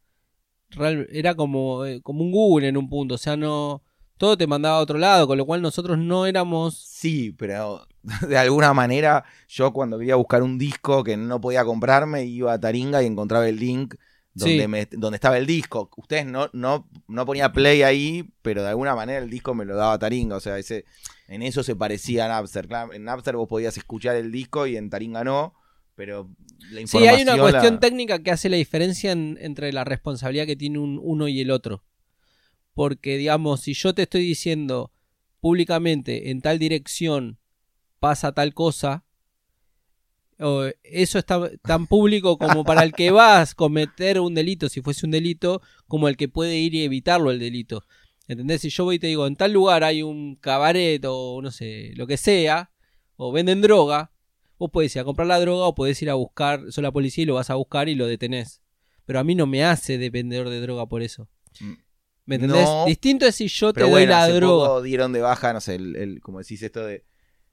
[0.71, 3.81] real- era como, eh, como un Google en un punto, o sea, no
[4.17, 7.87] todo te mandaba a otro lado, con lo cual nosotros no éramos Sí, pero
[8.29, 12.59] de alguna manera yo cuando quería buscar un disco que no podía comprarme iba a
[12.59, 13.95] Taringa y encontraba el link
[14.35, 14.67] donde, Sí.
[14.67, 15.89] me- donde estaba el disco.
[15.97, 19.75] Ustedes no, no, no ponía play ahí, pero de alguna manera el disco me lo
[19.75, 20.35] daba Taringa.
[20.35, 20.85] O sea, ese,
[21.27, 22.67] en eso se parecía a Napster.
[22.67, 25.53] Claro, en Napster vos podías escuchar el disco y en Taringa no,
[25.95, 27.15] pero la Sí, información...
[27.15, 30.79] hay una cuestión la- técnica que hace la diferencia en- entre la responsabilidad que tiene
[30.79, 31.85] un, uno y el otro.
[32.73, 34.91] Porque, digamos, si yo te estoy diciendo
[35.39, 37.39] públicamente en tal dirección
[38.01, 39.04] pasa tal cosa,
[40.39, 44.81] o eso está tan público como para el que va a cometer un delito, si
[44.81, 47.83] fuese un delito, como el que puede ir y evitarlo el delito.
[48.27, 48.61] ¿Entendés?
[48.61, 51.91] Si yo voy y te digo, en tal lugar hay un cabaret o no sé,
[51.95, 52.71] lo que sea,
[53.15, 54.11] o venden droga,
[54.57, 57.23] Vos podés ir a comprar la droga o podés ir a buscar, sos la policía
[57.23, 58.61] y lo vas a buscar y lo detenés.
[59.05, 61.27] Pero a mí no me hace de vendedor de droga por eso.
[61.59, 61.73] Mm.
[62.25, 62.63] ¿Me entendés?
[62.63, 64.67] No, Distinto es si yo te doy bueno, la hace droga.
[64.69, 67.03] poco dieron de baja, no sé, el, el- como decís esto de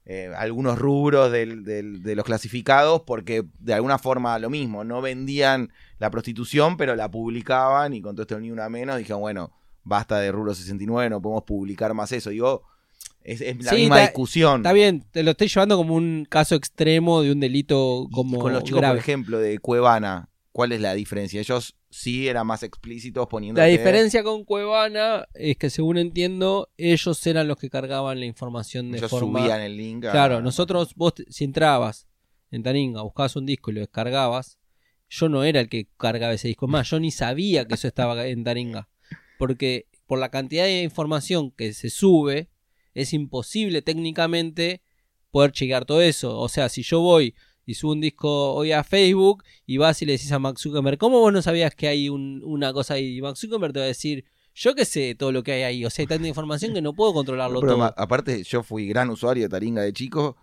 [0.05, 5.01] eh, algunos rubros del- del- de los clasificados porque de alguna forma lo mismo, no
[5.01, 9.51] vendían la prostitución, pero la publicaban y con todo esto ni una menos, dijeron, bueno,
[9.83, 12.29] basta de rubro 69, no podemos publicar más eso.
[12.31, 12.63] Digo,
[13.23, 14.57] es, es la Sí, misma está- discusión.
[14.57, 18.41] Está bien, te lo estoy llevando como un caso extremo de un delito como y
[18.41, 18.95] con los chicos, grave.
[18.95, 21.39] por ejemplo, de Cuevana, ¿cuál es la diferencia?
[21.39, 27.25] Ellos sí eran más explícitos poniendo La diferencia con Cuevana es que según entiendo, ellos
[27.27, 29.41] eran los que cargaban la información de ellos forma...
[29.41, 30.05] subían el link.
[30.05, 32.07] a- Claro, nosotros, vos si entrabas
[32.51, 34.57] en Taringa, buscabas un disco y lo descargabas,
[35.09, 36.67] yo no era el que cargaba ese disco.
[36.67, 38.89] Más, yo ni sabía que eso estaba en Taringa.
[39.37, 42.49] Porque por la cantidad de información que se sube,
[42.95, 44.81] es imposible técnicamente
[45.31, 46.39] poder chequear todo eso.
[46.39, 50.05] O sea, si yo voy y subo un disco hoy a Facebook y vas y
[50.05, 53.17] le decís a Max Zuckerberg, ¿cómo vos no sabías que hay un- una cosa ahí?
[53.17, 55.85] Y Max Zuckerberg te va a decir, yo qué sé todo lo que hay ahí.
[55.85, 57.93] O sea, hay tanta información que no puedo controlarlo Pero todo.
[57.97, 60.37] aparte, yo fui gran usuario de Taringa de chico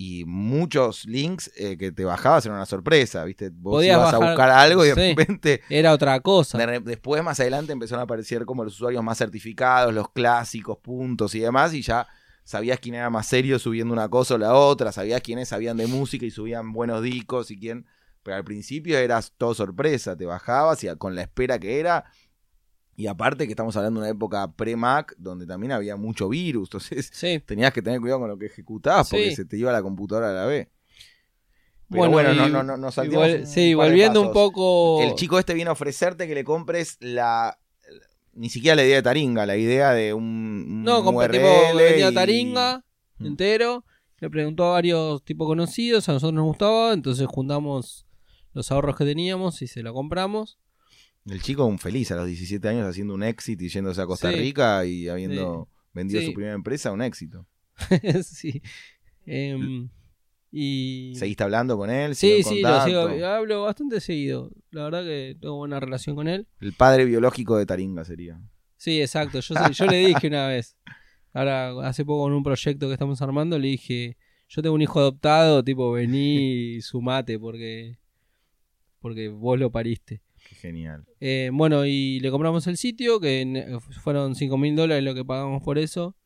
[0.00, 3.50] y muchos links eh, que te bajabas eran una sorpresa, ¿viste?
[3.50, 5.00] Vos Podías ibas a buscar algo y de sí.
[5.14, 6.56] repente, Era otra cosa.
[6.56, 11.34] de después más adelante empezaron a aparecer como los usuarios más certificados, los clásicos, puntos
[11.34, 12.06] y demás, y ya
[12.48, 15.86] sabías quién era más serio subiendo una cosa o la otra, sabías quiénes sabían de
[15.86, 17.84] música y subían buenos discos y quién...
[18.22, 22.06] Pero al principio eras todo sorpresa, te bajabas y con la espera que era...
[22.96, 27.10] Y aparte que estamos hablando de una época pre-Mac donde también había mucho virus, entonces
[27.12, 27.38] Sí.
[27.44, 29.36] tenías que tener cuidado con lo que ejecutabas porque Sí.
[29.36, 30.68] se te iba la computadora a la vez.
[31.90, 32.94] Pero Bueno, bueno, y- no, no, no, nos
[33.46, 35.02] sí, volviendo un poco.
[35.02, 37.58] El chico este viene a ofrecerte que le compres la.
[38.38, 40.24] Ni siquiera la idea de Taringa, la idea de un.
[40.24, 41.12] un No, tipo
[41.76, 42.84] vendía y- Taringa
[43.18, 43.26] Mm.
[43.26, 43.84] entero.
[44.20, 48.06] Le preguntó a varios tipos conocidos, a nosotros nos gustaba, entonces juntamos
[48.52, 50.58] los ahorros que teníamos y se lo compramos.
[51.26, 54.30] El chico un feliz a los 17 años haciendo un éxito y yéndose a Costa
[54.32, 54.38] Sí.
[54.38, 56.26] Rica y habiendo vendido Sí.
[56.28, 57.46] su primera empresa, un éxito.
[58.24, 58.62] sí.
[59.26, 59.88] Em,
[60.50, 61.12] y.
[61.16, 62.14] ¿Seguiste hablando con él?
[62.14, 63.14] Sí, ¿Siguió en sí, lo contacto?
[63.14, 64.50] sigo, hablo bastante seguido.
[64.70, 66.46] La verdad que tengo buena relación con él.
[66.60, 68.40] El padre biológico de Taringa sería.
[68.76, 69.40] Sí, exacto.
[69.40, 70.76] Yo, yo le dije una vez,
[71.32, 74.16] ahora hace poco en un proyecto que estamos armando, le dije,
[74.48, 77.98] yo tengo un hijo adoptado, tipo, vení y sumate porque,
[79.00, 80.22] porque vos lo pariste.
[80.48, 81.04] Qué genial.
[81.20, 85.62] Eh, bueno, y le compramos el sitio, que fueron 5 mil dólares lo que pagamos
[85.62, 86.16] por eso.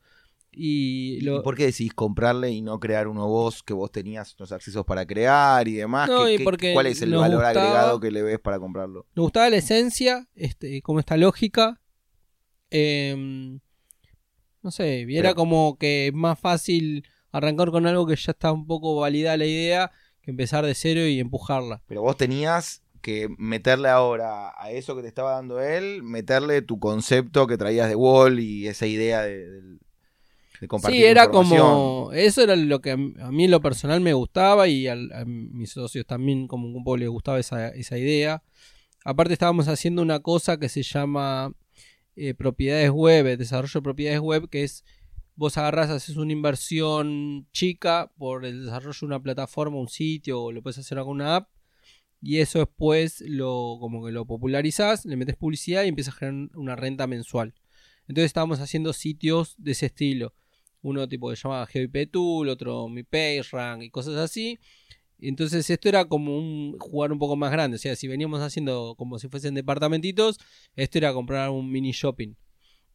[0.54, 4.34] Y ¿Y lo, por qué decís comprarle y no crear uno vos que vos tenías
[4.38, 6.08] los accesos para crear y demás?
[6.10, 8.58] No, ¿Qué- y qué- porque ¿Cuál es el valor gustaba- agregado que le ves para
[8.58, 9.06] comprarlo?
[9.14, 11.80] nos gustaba la esencia, este, como esta lógica.
[12.70, 13.60] Em,
[14.62, 18.52] no sé, era Pero- como que es más fácil arrancar con algo que ya está
[18.52, 21.82] un poco validada la idea que empezar de cero y empujarla.
[21.86, 26.78] Pero vos tenías que meterle ahora a eso que te estaba dando él, meterle tu
[26.78, 29.80] concepto que traías de Wall y esa idea de- del...
[30.62, 32.12] de compartir Sí, era como.
[32.12, 34.96] Eso era lo que a mí en lo personal me gustaba y a
[35.26, 38.42] mis socios también, como un poco les gustaba esa, esa idea.
[39.04, 41.52] Aparte, estábamos haciendo una cosa que se llama
[42.14, 44.84] eh, propiedades web, desarrollo de propiedades web, que es.
[45.34, 50.52] Vos agarrás, haces una inversión chica por el desarrollo de una plataforma, un sitio, o
[50.52, 51.48] lo puedes hacer con una app.
[52.20, 56.56] Y eso después lo, como que lo popularizás, le metes publicidad y empiezas a generar
[56.56, 57.54] una renta mensual.
[58.06, 60.34] Entonces estábamos haciendo sitios de ese estilo.
[60.82, 64.58] Uno tipo que llamaba GeoIP Tool, otro Mi PageRank y cosas así.
[65.18, 67.76] Entonces esto era como un jugar un poco más grande.
[67.76, 70.38] O sea, si veníamos haciendo como si fuesen departamentitos,
[70.74, 72.34] esto era comprar un mini shopping.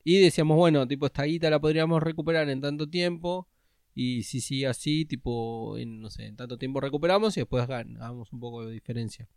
[0.04, 3.48] Y decíamos, bueno, tipo esta guita la podríamos recuperar en tanto tiempo.
[3.94, 8.32] Y si sigue así, tipo, en, no sé, en tanto tiempo recuperamos y después ganamos
[8.32, 9.28] un poco de diferencia.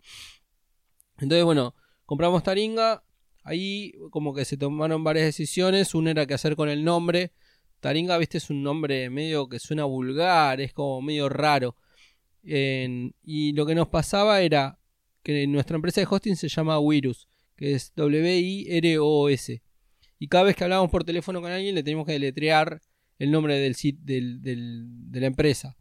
[1.18, 1.74] Entonces, bueno,
[2.06, 3.02] compramos Taringa.
[3.42, 5.94] Ahí como que se tomaron varias decisiones.
[5.94, 7.32] Una era qué hacer con el nombre.
[7.80, 11.76] Taringa, viste, es un nombre medio que suena vulgar, es como medio raro.
[12.42, 14.78] Y lo que nos pasaba era
[15.22, 19.62] que nuestra empresa de hosting se llama Wirus, que es W-I-R-O-S.
[20.18, 22.80] Y cada vez que hablábamos por teléfono con alguien le teníamos que deletrear
[23.18, 24.40] el nombre del- del-
[25.10, 25.76] de la empresa.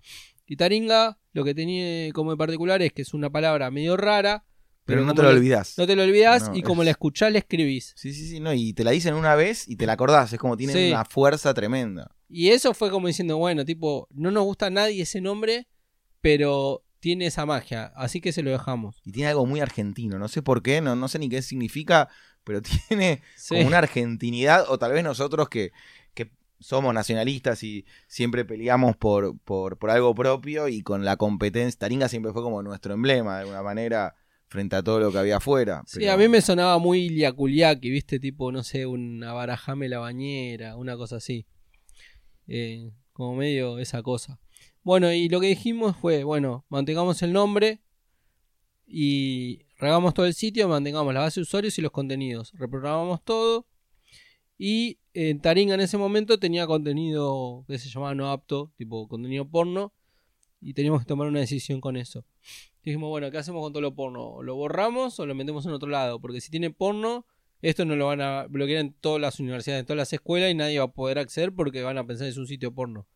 [0.46, 4.46] Y Taringa lo que tenía como de particular es que es una palabra medio rara,
[4.90, 5.76] Pero no te lo olvidas.
[5.78, 7.94] no te lo olvidas No, y como es- la escuchás le escribís.
[7.96, 10.40] Sí, sí, sí, no, y te la dicen una vez y te la acordás, es
[10.40, 10.90] como tiene Sí.
[10.92, 12.16] una fuerza tremenda.
[12.28, 15.68] Y eso fue como diciendo, bueno, tipo, no nos gusta a nadie ese nombre,
[16.22, 19.02] pero tiene esa magia, así que se lo dejamos.
[19.06, 22.10] Y tiene algo muy argentino, no sé por qué, no, no sé ni qué significa,
[22.44, 23.56] pero tiene Sí.
[23.56, 25.72] como una argentinidad, o tal vez nosotros que,
[26.14, 31.80] que somos nacionalistas y siempre peleamos por, por, por algo propio y con la competencia,
[31.80, 34.16] Taringa siempre fue como nuestro emblema, de alguna manera,
[34.50, 35.84] frente a todo lo que había afuera.
[35.88, 40.00] Sí, pero- a mí me sonaba muy liaculiaki, viste, tipo, no sé, una barajame la
[40.00, 41.46] bañera, una cosa así.
[42.48, 44.40] Eh, como medio esa cosa.
[44.82, 47.80] Bueno, y lo que dijimos fue, bueno, mantengamos el nombre
[48.88, 52.52] y regamos todo el sitio, mantengamos la base de usuarios y los contenidos.
[52.54, 53.68] Reprogramamos todo.
[54.58, 59.48] Y eh, Taringa en ese momento tenía contenido que se llamaba no apto, tipo contenido
[59.48, 59.94] porno.
[60.62, 62.26] Y teníamos que tomar una decisión con eso.
[62.90, 64.24] Dijimos, bueno, ¿qué hacemos con todo lo porno?
[64.24, 66.20] ¿O ¿Lo borramos o lo metemos en otro lado?
[66.20, 67.28] Porque si tiene porno,
[67.62, 70.56] esto no lo van a bloquear en todas las universidades, en todas las escuelas y
[70.56, 73.08] nadie va a poder acceder porque van a pensar que es un sitio porno.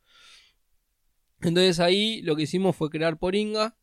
[1.42, 3.76] Entonces ahí lo que hicimos fue crear Poringa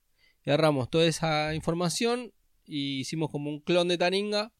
[0.44, 2.32] y agarramos toda esa información
[2.64, 4.52] y hicimos como un clon de Taringa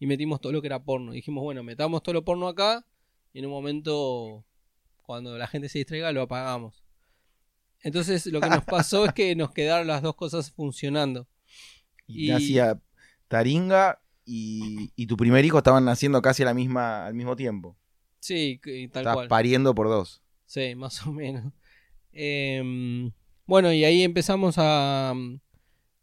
[0.00, 1.12] y metimos todo lo que era porno.
[1.12, 2.84] Dijimos, bueno, metamos todo lo porno acá
[3.32, 4.44] y en un momento,
[5.02, 6.83] cuando la gente se distraiga, lo apagamos.
[7.84, 11.28] Entonces lo que nos pasó es que nos quedaron las dos cosas funcionando.
[12.08, 12.80] Y, y- nacía
[13.28, 17.76] Taringa y, y tu primer hijo estaban naciendo casi a la misma, al mismo tiempo.
[18.20, 19.28] Sí, tal Estabas cual.
[19.28, 20.22] pariendo por dos.
[20.46, 21.52] Sí, más o menos.
[22.12, 23.10] Em,
[23.46, 25.14] bueno, y ahí empezamos a,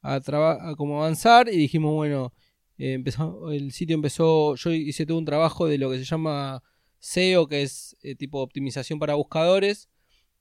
[0.01, 2.33] a, traba- a como avanzar y dijimos, bueno,
[2.77, 6.61] eh, empezó, el sitio empezó, yo hice todo un trabajo de lo que se llama
[6.99, 9.89] SEO, que es eh, tipo optimización para buscadores,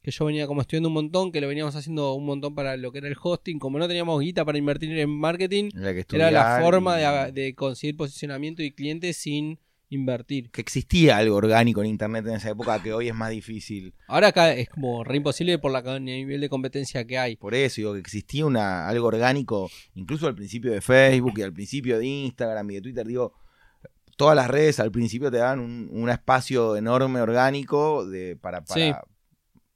[0.02, 2.90] que yo venía como estudiando un montón, que lo veníamos haciendo un montón para lo
[2.92, 6.30] que era el hosting, como no teníamos guita para invertir en marketing, Era, que era
[6.30, 9.58] la forma y- de, de conseguir posicionamiento y clientes sin
[9.92, 10.50] invertir.
[10.50, 13.92] Que existía algo orgánico en internet en esa época que hoy es más difícil.
[14.06, 17.36] Ahora acá es como re imposible por la el nivel de competencia que hay.
[17.36, 21.52] Por eso digo que existía una, algo orgánico, incluso al principio de Facebook y al
[21.52, 23.34] principio de Instagram y de Twitter, digo,
[24.16, 28.80] todas las redes al principio te dan un, un espacio enorme orgánico de, para, para
[28.80, 28.92] Sí.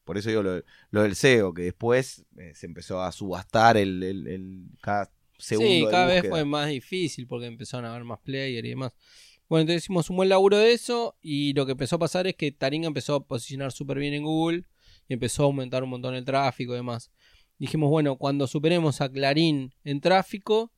[0.04, 4.02] Por eso digo lo, lo del SEO, que después eh, se empezó a subastar el,
[4.02, 5.70] el- el- cada segundo.
[5.74, 8.92] Sí, de cada vez fue más difícil porque empezaron a haber más player y demás.
[9.48, 12.34] Bueno, entonces hicimos un buen laburo de eso y lo que empezó a pasar es
[12.34, 14.64] que Taringa empezó a posicionar súper bien en Google
[15.08, 17.10] y empezó a aumentar un montón el tráfico y demás.
[17.58, 20.72] Dijimos, bueno, cuando superemos a Clarín en tráfico,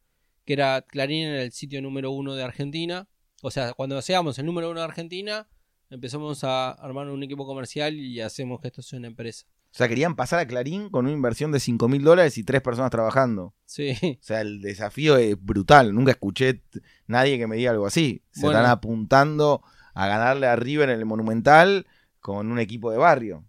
[0.44, 3.08] que era Clarín era el sitio número uno de Argentina,
[3.42, 5.46] o sea, cuando seamos el número uno de Argentina,
[5.90, 9.46] empezamos a armar un equipo comercial y hacemos que esto sea una empresa.
[9.72, 12.62] O sea, querían pasar a Clarín con una inversión de 5 mil dólares y tres
[12.62, 13.54] personas trabajando.
[13.66, 15.94] Sí, O sea, el desafío es brutal.
[15.94, 16.62] Nunca escuché
[17.06, 18.22] nadie que me diga algo así.
[18.30, 18.58] Se Bueno.
[18.58, 19.62] están apuntando
[19.92, 21.86] a ganarle a River en el Monumental
[22.20, 23.44] con un equipo de barrio.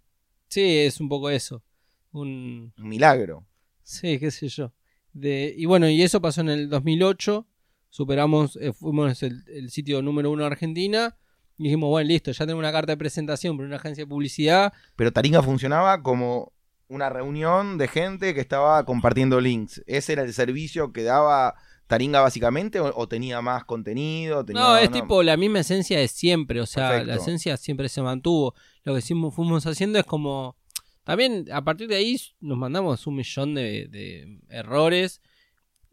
[0.49, 1.63] sí, es un poco eso.
[2.11, 3.45] Un, Un milagro.
[3.83, 4.73] Sí, qué sé yo.
[5.13, 7.47] De, y bueno, y eso pasó en el 2008.
[7.89, 11.15] Superamos, eh, fuimos el, el sitio número uno de Argentina.
[11.58, 14.74] Y dijimos, bueno, listo, ya tenemos una carta de presentación por una agencia de publicidad.
[14.95, 16.53] Pero Taringa funcionaba como
[16.88, 19.84] una reunión de gente que estaba compartiendo links.
[19.88, 21.55] Ese era el servicio que daba
[21.88, 24.45] Taringa básicamente o, tenía más contenido?
[24.49, 28.53] no, es tipo la misma esencia de siempre, o sea, la esencia siempre se mantuvo.
[28.84, 30.55] Lo que fuimos haciendo es como...
[31.03, 35.22] También a partir de ahí nos mandamos un millón de, errores.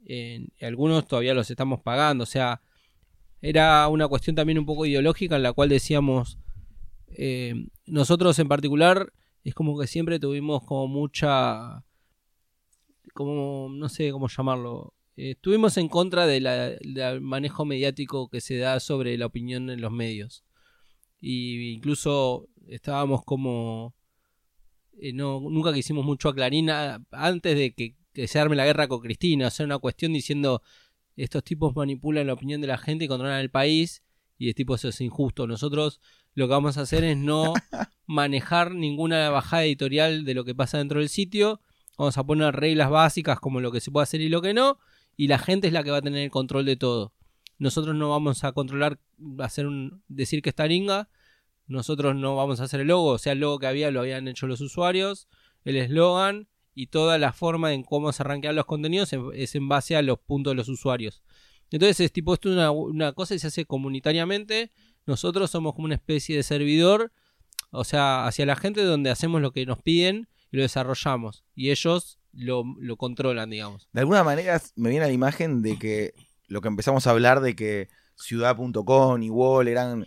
[0.04, 2.24] y algunos todavía los estamos pagando.
[2.24, 2.60] O sea,
[3.44, 6.38] era una cuestión también un poco ideológica en la cual decíamos,
[7.08, 9.12] eh, nosotros en particular
[9.44, 11.84] es como que siempre tuvimos como mucha,
[13.12, 18.80] como no sé cómo llamarlo, eh, estuvimos en contra del manejo mediático que se da
[18.80, 20.42] sobre la opinión en los medios.
[21.20, 23.94] Y incluso estábamos como...
[24.98, 27.94] Eh, no, nunca quisimos mucho a antes de que,
[28.26, 29.50] se arme la guerra con Cristina.
[29.50, 30.62] Sea, una cuestión diciendo
[31.16, 34.02] estos tipos manipulan la opinión de la gente y controlan el país.
[34.36, 35.46] Y es tipo eso es injusto.
[35.46, 36.00] Nosotros
[36.34, 37.54] lo que vamos a hacer es no
[38.06, 41.60] manejar ninguna bajada editorial de lo que pasa dentro del sitio.
[41.96, 44.78] Vamos a poner reglas básicas como lo que se puede hacer y lo que no
[45.16, 47.12] y la gente es la que va a tener el control de todo.
[47.58, 48.98] Nosotros no vamos a controlar,
[49.38, 51.08] hacer un, decir que es taringa,
[51.66, 54.28] nosotros no vamos a hacer el logo, o sea, el logo que había lo habían
[54.28, 55.28] hecho los usuarios,
[55.64, 59.96] el eslogan y toda la forma en cómo se arranquean los contenidos es en base
[59.96, 61.22] a los puntos de los usuarios.
[61.70, 64.70] Entonces es tipo, esto es una, una cosa y se hace comunitariamente,
[65.06, 67.12] nosotros somos como una especie de servidor,
[67.70, 71.44] o sea, hacia la gente donde hacemos lo que nos piden y lo desarrollamos.
[71.54, 73.88] Y ellos lo, controlan, digamos.
[73.92, 76.14] De alguna manera me viene la imagen de que
[76.46, 80.06] lo que empezamos a hablar de que ciudad.com y Wall eran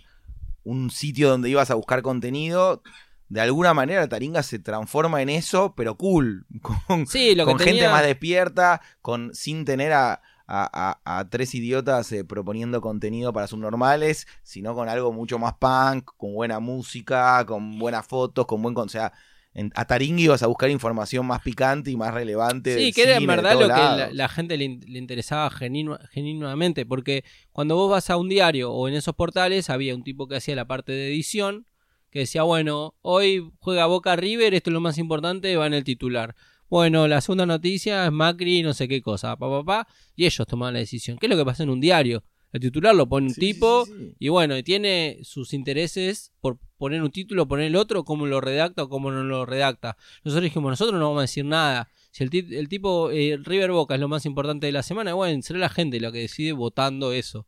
[0.64, 2.82] un sitio donde ibas a buscar contenido.
[3.30, 6.46] De alguna manera Taringa se transforma en eso, pero cool.
[6.88, 7.06] Con,
[7.46, 13.48] con gente más despierta, con, sin tener a, a, tres idiotas eh, proponiendo contenido para
[13.48, 18.78] subnormales, sino con algo mucho más punk, con buena música, con buenas fotos, con buen...
[18.78, 19.12] O sea,
[19.54, 22.78] en, a Taringa ibas a buscar información más picante y más relevante.
[22.78, 27.92] Sí, que era en verdad lo que la, gente le, interesaba genuinamente, porque cuando vos
[27.92, 30.92] vas a un diario o en esos portales había un tipo que hacía la parte
[30.94, 31.66] de edición,
[32.10, 35.84] que decía, bueno, hoy juega Boca River, esto es lo más importante, va en el
[35.84, 36.36] titular.
[36.70, 40.74] Bueno, la segunda noticia es Macri, no sé qué cosa, papá, pa, y ellos tomaban
[40.74, 41.18] la decisión.
[41.18, 42.24] ¿Qué es lo que pasa en un diario?
[42.52, 43.86] El titular lo pone un tipo
[44.20, 48.84] y bueno, tiene sus intereses por poner un título, poner el otro, cómo lo redacta
[48.84, 49.98] o cómo no lo redacta.
[50.24, 51.90] Nosotros dijimos, nosotros no vamos a decir nada.
[52.12, 55.60] Si el, tipo eh, River Boca es lo más importante de la semana, bueno, será
[55.60, 57.46] la gente la que decide votando eso.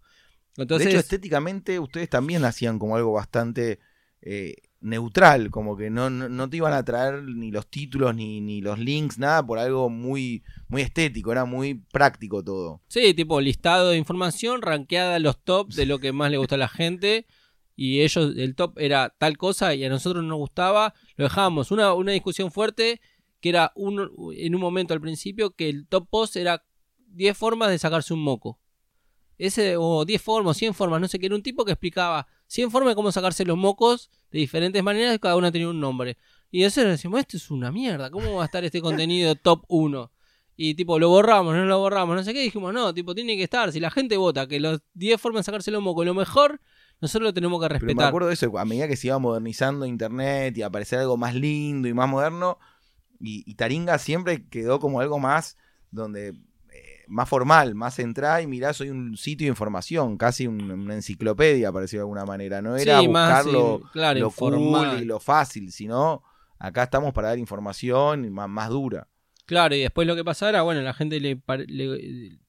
[0.57, 3.79] Entonces, de hecho, estéticamente ustedes también hacían como algo bastante
[4.21, 8.61] eh, neutral, como que no, no, te iban a traer ni los títulos ni, ni
[8.61, 12.81] los links, nada, por algo muy, muy estético, era muy práctico todo.
[12.87, 16.59] Sí, tipo listado de información, rankeada los tops de lo que más le gusta a
[16.59, 17.25] la gente.
[17.75, 21.71] Y ellos, el top era tal cosa y a nosotros no nos gustaba, lo dejábamos.
[21.71, 22.99] Una, una discusión fuerte
[23.39, 26.65] que era en un momento al principio que el top post era
[27.07, 28.59] 10 formas de sacarse un moco.
[29.37, 32.71] Ese, o 10 formas, 100 formas, no sé qué, era un tipo que explicaba 100
[32.71, 36.17] formas de cómo sacarse los mocos de diferentes maneras, cada una tenía un nombre.
[36.49, 40.11] Y eso decimos, esto es una mierda, ¿cómo va a estar este contenido top 1?
[40.55, 43.43] Y tipo, lo borramos, no lo borramos, no sé qué, dijimos, no, tipo, tiene que
[43.43, 46.59] estar, si la gente vota que los 10 formas de sacarse los mocos lo mejor,
[46.99, 47.95] nosotros lo tenemos que respetar.
[47.95, 51.35] me acuerdo de eso, a medida que se iba modernizando internet y aparecer algo más
[51.35, 52.57] lindo y más moderno,
[53.21, 55.55] y Taringa siempre quedó como algo más
[55.91, 56.33] donde
[57.09, 61.99] más formal, más central y mirá, soy un sitio de información, casi una enciclopedia, pareció
[61.99, 62.61] de alguna manera.
[62.61, 66.23] No era buscarlo lo cool y lo fácil, sino
[66.59, 69.07] acá estamos para dar información más, más dura.
[69.45, 71.41] Claro, y después lo que pasara, bueno, la gente le,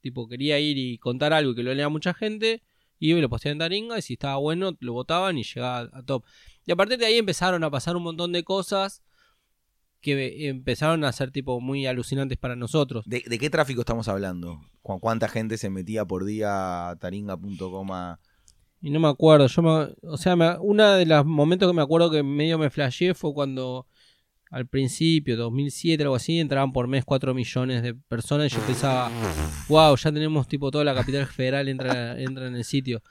[0.03, 2.63] tipo quería ir y contar algo y que lo lea mucha gente,
[2.99, 6.25] y lo posteaba en Taringa y si estaba bueno lo votaban y llegaba a top.
[6.67, 9.03] Y a partir de ahí empezaron a pasar un montón de cosas
[10.01, 13.05] que empezaron a ser tipo muy alucinantes para nosotros.
[13.07, 14.61] ¿De, qué tráfico estamos hablando?
[14.83, 17.89] ¿Cuánta gente se metía por día a taringa.com?
[18.83, 22.11] Y no me acuerdo, yo o sea, me, uno de los momentos que me acuerdo
[22.11, 23.87] que medio me flasheé fue cuando
[24.51, 29.11] al principio, 2007 algo así, entraban por mes 4 millones de personas y yo pensaba,
[29.69, 33.03] wow, ya tenemos tipo toda la capital federal entra, entra en el sitio.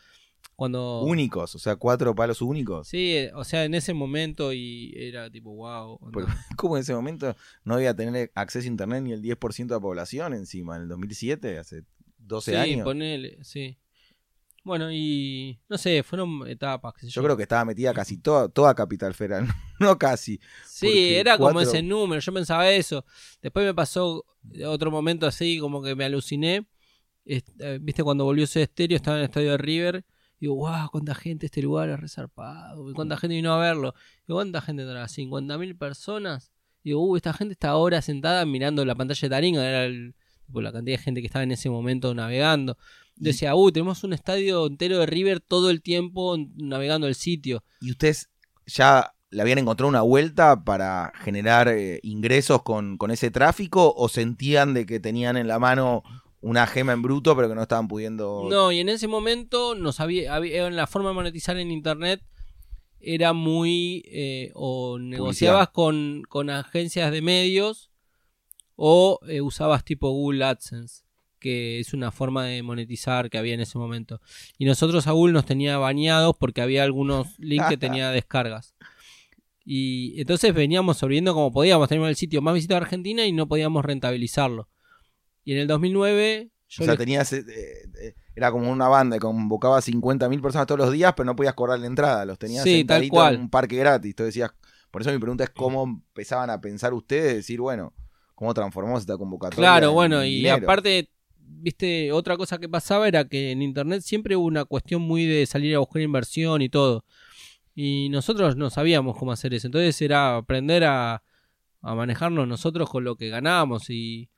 [0.60, 1.04] Cuando...
[1.04, 2.90] Únicos, o sea, cuatro palos únicos.
[2.90, 5.98] Sí, o sea, en ese momento y era tipo, wow.
[6.58, 7.34] ¿Cómo en ese momento
[7.64, 10.76] no había tener acceso a internet ni el 10% de la población encima?
[10.76, 11.84] En el 2007, hace
[12.18, 12.76] 12 años.
[12.76, 13.78] Sí, ponele, sí.
[14.66, 16.94] Bueno, y no sé, fueron etapas.
[17.04, 19.48] yo, creo que estaba metida casi toda, toda Capital Federal,
[19.80, 20.42] no casi.
[20.68, 23.06] Sí, era como ese número, yo pensaba eso.
[23.42, 24.26] Después me pasó
[24.68, 26.68] otro momento así, como que me aluciné.
[27.24, 27.42] Eh,
[27.80, 30.06] viste, cuando volvió ese estéreo, estaba en el estadio de River
[30.40, 32.94] Digo, wow, cuánta gente este lugar es resarpado.
[32.94, 33.94] cuánta gente vino a verlo.
[34.28, 36.52] Digo, cuánta gente tendrá, 50.000 personas.
[36.84, 39.68] Digo, uh, esta gente está ahora sentada mirando la pantalla de Taringa.
[39.68, 40.16] Era el
[40.54, 42.78] la cantidad de gente que estaba en ese momento navegando.
[43.16, 47.64] Decía, uh, tenemos un estadio entero de River todo el tiempo navegando el sitio.
[47.82, 48.30] ¿Y ustedes
[48.66, 54.10] ya le habían encontrado una vuelta para generar eh, ingresos con, con, ese tráfico o
[54.10, 56.04] sentían de que tenían en la mano
[56.42, 58.48] una gema en bruto pero que no estaban pudiendo...
[58.50, 62.22] No, y en ese momento nos había, había la forma de monetizar en Internet
[63.00, 64.04] era muy...
[64.08, 67.92] Eh, o negociabas con, con, agencias de medios
[68.76, 71.04] o eh, usabas tipo Google AdSense
[71.40, 74.22] que es una forma de monetizar que había en ese momento.
[74.58, 78.76] Y nosotros a Google nos tenía bañados porque había algunos links que tenía descargas.
[79.66, 81.88] Y entonces veníamos solviendo como podíamos.
[81.88, 84.68] Teníamos el sitio más visitado de Argentina y no podíamos rentabilizarlo.
[85.50, 86.52] Y en el 2009...
[86.68, 87.34] Yo o sea, tenías...
[87.34, 91.36] Eh, eh, era como una banda que convocaba 50.000 personas todos los días, pero no
[91.36, 92.24] podías cobrar la entrada.
[92.24, 93.34] Los tenías sí, tal cual.
[93.34, 94.12] en un parque gratis.
[94.12, 94.52] Entonces decías...
[94.92, 97.94] Por eso mi pregunta es cómo empezaban a pensar ustedes, decir, bueno,
[98.36, 99.58] cómo transformamos esta convocatoria.
[99.58, 104.46] Claro, bueno, y aparte viste, otra cosa que pasaba era que en internet siempre hubo
[104.46, 107.06] una cuestión muy de salir a buscar inversión y todo.
[107.76, 109.68] Y nosotros no sabíamos cómo hacer eso.
[109.68, 111.24] Entonces era aprender a,
[111.82, 114.30] a manejarnos nosotros con lo que ganábamos y,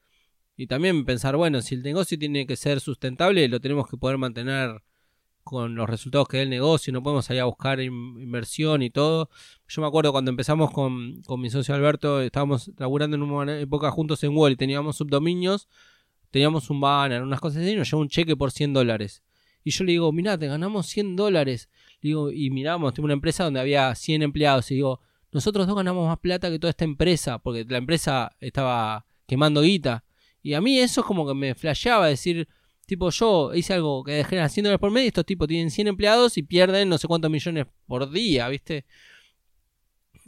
[0.61, 4.17] y también pensar, bueno, si el negocio tiene que ser sustentable, lo tenemos que poder
[4.17, 4.81] mantener
[5.43, 9.29] con los resultados que da el negocio, no podemos salir a buscar inversión y todo.
[9.67, 13.89] Yo me acuerdo cuando empezamos con, con mi socio Alberto, estábamos laburando en una época
[13.91, 15.67] juntos en Wall y teníamos subdominios
[16.31, 19.21] teníamos un banner, unas cosas así, y nos llegó un cheque por 100 dólares.
[19.63, 21.69] Y yo le digo, mirá, te ganamos 100 dólares.
[22.01, 24.71] Digo, y miramos, tengo una empresa donde había 100 empleados.
[24.71, 25.01] Y digo,
[25.31, 30.03] nosotros dos ganamos más plata que toda esta empresa, porque la empresa estaba quemando guita.
[30.43, 32.47] Y a mí eso es como que me flasheaba decir,
[32.85, 35.87] tipo, yo hice algo que genera 100 dólares por mes y estos tipos tienen 100
[35.87, 38.85] empleados y pierden no sé cuántos millones por día, ¿viste?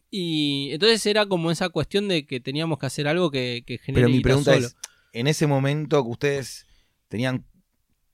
[0.10, 4.06] Y entonces era como esa cuestión de que teníamos que hacer algo que, que genere
[4.06, 4.76] Pero mi pregunta es,
[5.12, 6.66] en ese momento que ustedes
[7.08, 7.46] tenían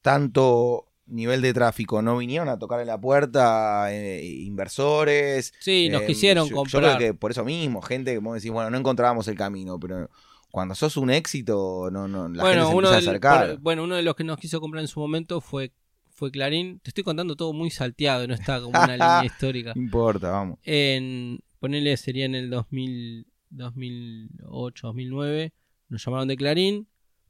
[0.01, 5.53] tanto nivel de tráfico, ¿no vinieron a tocar en la puerta eh, inversores?
[5.59, 6.83] Sí, nos eh, quisieron comprar.
[6.83, 9.79] Yo creo que por eso mismo, gente que vos decís, bueno, no encontrábamos el camino,
[9.79, 10.09] pero
[10.51, 13.57] cuando sos un éxito, no, no, la gente se empieza a acercar.
[13.59, 15.73] bueno, uno de los que nos quiso comprar en su momento fue
[16.09, 16.79] fue Clarín.
[16.81, 19.73] Te estoy contando todo muy salteado, no está como una línea histórica.
[19.73, 20.59] No importa, vamos.
[20.63, 25.53] En, ponele, sería en el 2000, 2008, 2009
[25.89, 26.87] nos llamaron de Clarín,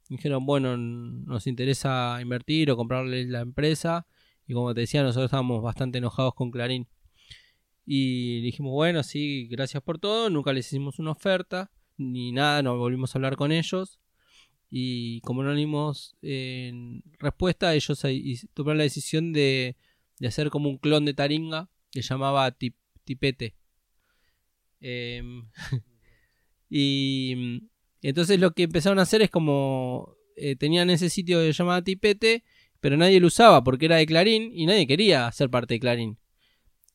[0.08, 4.06] dijeron, bueno, nos interesa invertir o comprarles la empresa.
[4.46, 6.88] Y como te decía, nosotros estábamos bastante enojados con Clarín.
[7.86, 10.28] Y dijimos, bueno, sí, gracias por todo.
[10.28, 11.70] Nunca les hicimos una oferta,
[12.00, 14.00] ni nada, no volvimos a hablar con ellos.
[14.70, 18.00] Y como no dimos en respuesta, ellos
[18.54, 19.76] tomaron la decisión de,
[20.24, 22.56] hacer como un clon de Taringa que llamaba
[23.04, 23.56] Tipete.
[24.80, 25.48] Em,
[26.70, 27.68] y
[28.02, 32.44] entonces lo que empezaron a hacer es como eh, tenían ese sitio de llamada Tipete,
[32.80, 36.18] pero nadie lo usaba porque era de Clarín y nadie quería ser parte de Clarín.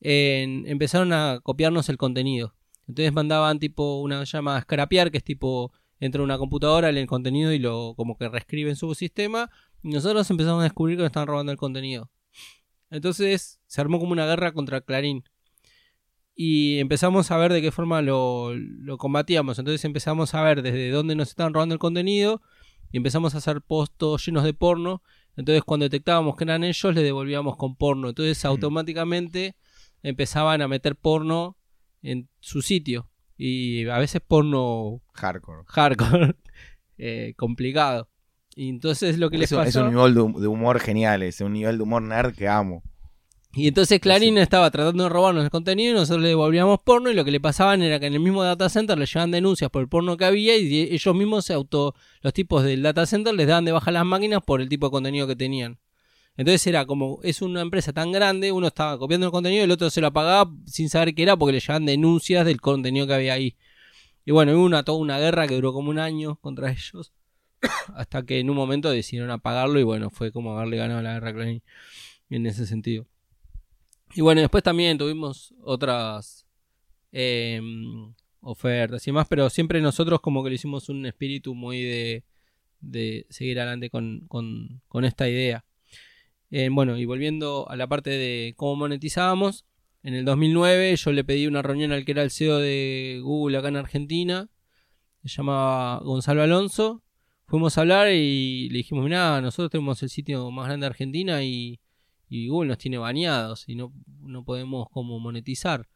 [0.01, 2.55] empezaron a copiarnos el contenido.
[2.87, 7.51] Entonces mandaban tipo una llamada scrapear, que es tipo entra una computadora, lee el contenido
[7.53, 9.49] y lo como que reescribe en su sistema.
[9.83, 12.09] Y nosotros empezamos a descubrir que nos estaban robando el contenido.
[12.89, 15.23] Entonces se armó como una guerra contra Clarín
[16.35, 18.53] y empezamos a ver de qué forma lo,
[18.97, 19.57] combatíamos.
[19.57, 22.41] Entonces empezamos a ver desde dónde nos estaban robando el contenido
[22.91, 25.01] y empezamos a hacer postos llenos de porno.
[25.37, 28.09] Entonces cuando detectábamos que eran ellos, le devolvíamos con porno.
[28.09, 28.47] Entonces mm.
[28.47, 29.55] automáticamente
[30.03, 31.57] empezaban a meter porno
[32.05, 33.09] en su sitio.
[33.37, 35.63] Y a veces porno hardcore.
[35.67, 36.35] Hardcore.
[36.97, 38.07] Eh, complicado.
[38.55, 39.67] Y entonces lo que les pasó...
[39.67, 42.83] Es un nivel de humor genial, es un nivel de humor nerd que amo.
[43.53, 47.13] Y entonces Clarín estaba tratando de robarnos el contenido y nosotros le devolvíamos porno y
[47.13, 49.81] lo que le pasaban era que en el mismo data center le llevaban denuncias por
[49.81, 53.47] el porno que había y ellos mismos se auto, los tipos del data center les
[53.47, 55.79] daban de baja las máquinas por el tipo de contenido que tenían.
[56.37, 59.71] Entonces era como, es una empresa tan grande, uno estaba copiando el contenido y el
[59.71, 63.13] otro se lo apagaba sin saber qué era porque le llevaban denuncias del contenido que
[63.13, 63.55] había ahí.
[64.25, 67.13] Y bueno, hubo una, toda una guerra que duró como un año contra ellos.
[67.95, 71.29] hasta que en un momento decidieron apagarlo y bueno, fue como haberle ganado la guerra
[71.29, 71.63] a Clarín
[72.29, 73.05] en ese sentido.
[74.13, 76.45] Y bueno, después también tuvimos otras
[77.11, 82.23] em, ofertas y más, pero siempre nosotros como que le hicimos un espíritu muy de,
[82.79, 85.65] de seguir adelante con, con, esta idea.
[86.57, 89.65] Eh, bueno, y volviendo a la parte de cómo monetizábamos,
[90.03, 93.57] en el 2009 yo le pedí una reunión al que era el CEO de Google
[93.57, 94.49] acá en Argentina,
[95.23, 97.01] se llamaba Gonzalo Alonso.
[97.47, 101.43] Fuimos a hablar y le dijimos, mira, nosotros tenemos el sitio más grande de Argentina
[101.43, 101.79] y
[102.29, 105.87] y Google nos tiene baneados y no, no podemos como monetizar.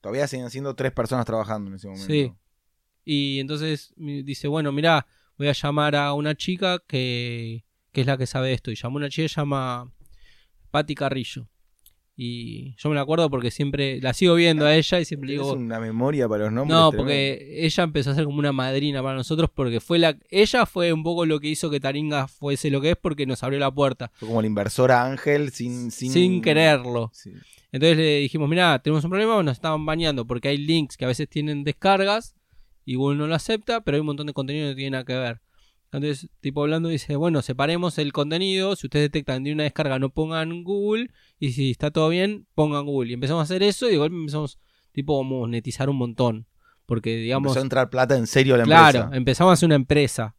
[0.00, 2.06] Todavía siguen siendo tres personas trabajando en ese momento.
[2.06, 2.32] Sí.
[3.04, 8.16] Y entonces dice, bueno, mirá, voy a llamar a una chica que, que es la
[8.16, 8.70] que sabe esto.
[8.70, 9.92] Y llamó a una chica llama
[10.74, 11.46] Patti Carrillo.
[12.16, 15.46] Y yo me la acuerdo porque siempre la sigo viendo a ella y siempre ¿Tienes
[15.46, 15.56] digo...
[15.56, 16.76] una memoria para los nombres?
[16.76, 20.66] No, porque ella empezó a ser como una madrina para nosotros porque fue la ella
[20.66, 23.60] fue un poco lo que hizo que Taringa fuese lo que es porque nos abrió
[23.60, 25.92] la puerta Fue como la inversora Ángel sin...
[25.92, 27.10] Sin, sin quererlo.
[27.12, 27.30] Sí.
[27.70, 31.08] Entonces le dijimos, mira, tenemos un problema, nos estaban bañando porque hay links que a
[31.08, 32.34] veces tienen descargas
[32.84, 35.04] y Google no lo acepta, pero hay un montón de contenido que no tiene nada
[35.04, 35.40] que ver.
[35.94, 40.10] Entonces, tipo hablando, dice, bueno, separemos el contenido, si ustedes detectan de una descarga no
[40.10, 43.10] pongan Google y si está todo bien, pongan Google.
[43.10, 44.58] Y empezamos a hacer eso y de golpe empezamos,
[44.90, 46.46] tipo, a monetizar un montón.
[46.86, 49.16] Porque, digamos, Empezó a entrar plata en serio a la Claro, empresa.
[49.16, 50.34] empezamos a hacer una empresa.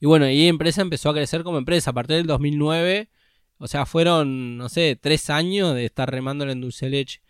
[0.00, 1.90] Y bueno, y empresa empezó a crecer como empresa.
[1.90, 3.08] A partir del 2009,
[3.58, 7.22] o sea, fueron, no sé, tres años de estar remándole en dulce leche.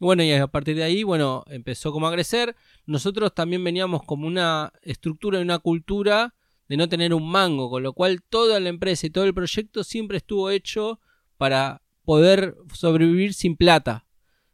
[0.00, 2.54] Y bueno, y a partir de ahí, bueno, empezó como a crecer.
[2.86, 6.34] Nosotros también veníamos como una estructura y una cultura
[6.68, 9.84] de no tener un mango, con lo cual toda la empresa y todo el proyecto
[9.84, 11.00] siempre estuvo hecho
[11.36, 14.06] para poder sobrevivir sin plata.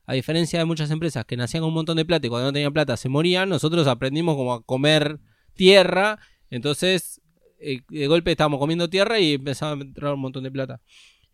[0.05, 2.53] A diferencia de muchas empresas que nacían con un montón de plata y cuando no
[2.53, 5.21] tenían plata se morían, nosotros aprendimos como a comer
[5.55, 6.19] tierra.
[6.49, 7.21] Entonces,
[7.61, 10.81] eh, de golpe estábamos comiendo tierra y empezaba a entrar un montón de plata.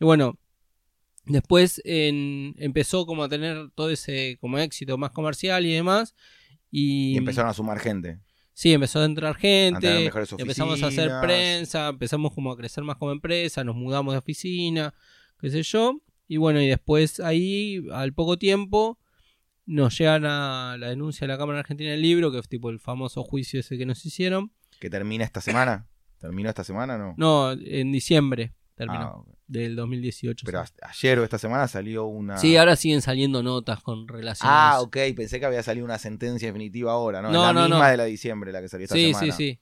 [0.01, 0.39] Y bueno,
[1.25, 6.17] después empezó como a tener todo ese como éxito más comercial y demás.
[6.71, 8.19] Y, Y empezaron a sumar gente.
[8.55, 13.11] Sí, empezó a entrar gente, empezamos a hacer prensa, empezamos como a crecer más como
[13.11, 14.95] empresa, nos mudamos de oficina,
[15.41, 16.01] qué sé yo.
[16.29, 18.99] Y bueno, y después ahí, al poco tiempo,
[19.67, 22.79] nos llegan a la denuncia de la Cámara Argentina del Libro, que es tipo el
[22.79, 24.53] famoso juicio ese que nos hicieron.
[24.79, 25.89] Que termina esta semana.
[26.19, 27.15] ¿Terminó esta semana no?
[27.19, 29.29] No, en diciembre terminó, Ah, ok.
[29.47, 30.45] del 2018.
[30.47, 30.73] pero sí.
[30.83, 32.37] ayer o esta semana salió una.
[32.39, 36.49] Sí, ahora siguen saliendo notas con relación Ah, ok, pensé que había salido una sentencia
[36.49, 37.31] definitiva ahora, ¿no?
[37.31, 37.91] No, la no, misma no.
[37.91, 39.33] de la de diciembre, la que salió esta Sí, semana.
[39.33, 39.59] sí, sí.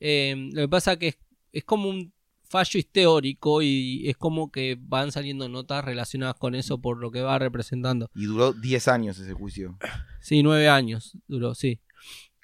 [0.00, 1.18] Eh, lo que pasa que es,
[1.52, 2.12] es como un
[2.44, 7.22] fallo histórico y es como que van saliendo notas relacionadas con eso por lo que
[7.22, 8.10] va representando.
[8.14, 9.78] Y duró 10 años ese juicio.
[10.20, 11.80] Sí, nueve años duró, sí.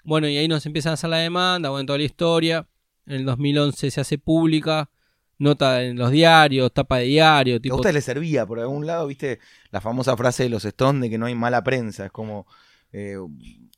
[0.05, 2.67] Bueno, y ahí nos empiezan a hacer la demanda, bueno, toda la historia.
[3.05, 4.89] En el 2011 se hace pública,
[5.39, 7.77] nota en los diarios, tapa de diario, a tipo...
[7.77, 9.39] ustedes les servía, por algún lado, viste,
[9.71, 12.07] la famosa frase de los Stones de que no hay mala prensa.
[12.07, 12.47] Es como.
[12.93, 13.17] eh,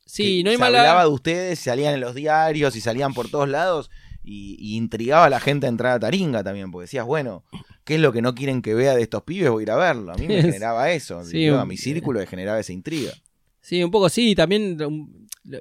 [0.07, 0.81] Sí, no hay se mala...
[0.81, 3.91] hablaba de ustedes, salían en los diarios y salían por todos lados.
[4.23, 7.45] Y, y intrigaba a la gente a entrar a Taringa también, porque decías, bueno,
[7.85, 9.51] ¿qué es lo que no quieren que vea de estos pibes?
[9.51, 10.13] Voy a ir a verlo.
[10.13, 11.25] A mí me generaba eso.
[11.25, 13.13] Sí, a mi círculo le generaba esa intriga.
[13.61, 14.77] Sí, un poco sí, también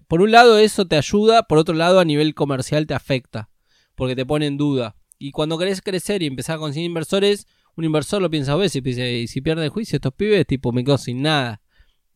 [0.07, 3.49] por un lado eso te ayuda, por otro lado a nivel comercial te afecta,
[3.95, 4.95] porque te pone en duda.
[5.19, 7.45] Y cuando querés crecer y empezar a conseguir inversores,
[7.75, 10.47] un inversor lo piensa a veces y dice, "Y si pierde el juicio estos pibes,
[10.47, 11.61] tipo, me quedo sin nada.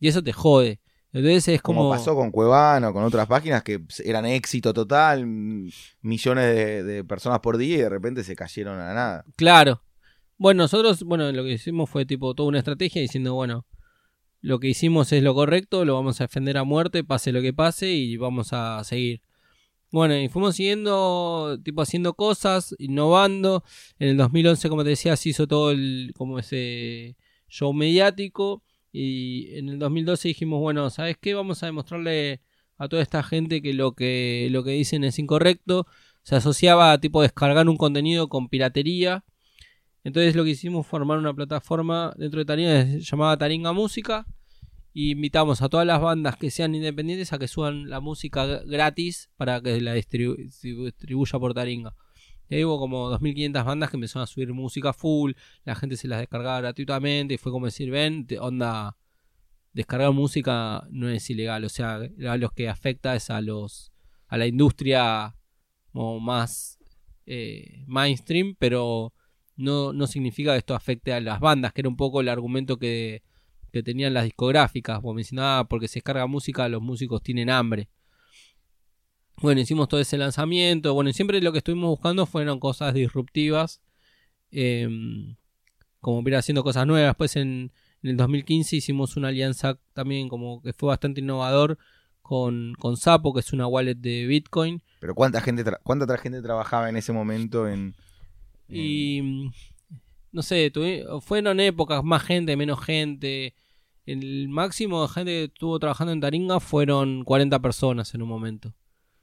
[0.00, 0.80] Y eso te jode.
[1.12, 1.90] Entonces es Como como...
[1.90, 5.24] pasó con Cuevano, con otras páginas que eran éxito total,
[6.00, 9.24] millones de, de personas por día y de repente se cayeron a la nada.
[9.36, 9.82] Claro.
[10.36, 13.64] Bueno, nosotros, bueno, lo que hicimos fue tipo toda una estrategia diciendo, bueno,
[14.40, 17.52] lo que hicimos es lo correcto, lo vamos a defender a muerte, pase lo que
[17.52, 19.22] pase y vamos a seguir.
[19.94, 23.62] Bueno, y fuimos siguiendo, tipo haciendo cosas, innovando.
[24.00, 27.16] En el 2011, como te decía, se hizo todo el, como ese
[27.46, 28.64] show mediático.
[28.90, 31.34] Y en el 2012 dijimos, bueno, ¿sabes qué?
[31.34, 32.40] Vamos a demostrarle
[32.76, 35.86] a toda esta gente que lo que, lo que dicen es incorrecto.
[36.24, 39.24] Se asociaba a tipo descargar un contenido con piratería.
[40.02, 44.26] Entonces lo que hicimos fue formar una plataforma dentro de Taringa llamada Taringa Música.
[44.96, 49.28] Y invitamos a todas las bandas que sean independientes a que suban la música gratis
[49.36, 51.94] para que la distribu- distribu- distribuya por Taringa.
[52.48, 55.32] Y ahí hubo como 2.500 bandas que empezaron a subir música full,
[55.64, 58.96] la gente se las descargaba gratuitamente y fue como decir, ven, onda,
[59.72, 61.96] descargar música no es ilegal, o sea,
[62.28, 63.90] a los que afecta es a los
[64.28, 65.36] a la industria
[65.92, 66.78] más
[67.26, 69.12] eh, mainstream, pero
[69.56, 72.78] no, no significa que esto afecte a las bandas, que era un poco el argumento
[72.78, 73.22] que,
[73.74, 77.88] que tenían las discográficas, como mencionaba, porque se descarga música, los músicos tienen hambre.
[79.42, 80.94] Bueno, hicimos todo ese lanzamiento.
[80.94, 83.82] Bueno, siempre lo que estuvimos buscando fueron cosas disruptivas.
[84.52, 84.88] eh,
[86.00, 87.10] como ir haciendo cosas nuevas.
[87.10, 87.72] Después en,
[88.02, 91.78] en el 2015 hicimos una alianza también como que fue bastante innovador
[92.22, 94.82] con, con Sapo, que es una wallet de Bitcoin.
[95.00, 97.94] Pero ¿cuánta gente, cuánta otra gente trabajaba en ese momento en...
[98.68, 99.50] en- Y
[100.30, 100.70] no sé,
[101.22, 103.54] fueron épocas, más gente, menos gente.
[104.06, 108.74] El máximo de gente que estuvo trabajando en Taringa fueron 40 personas en un momento.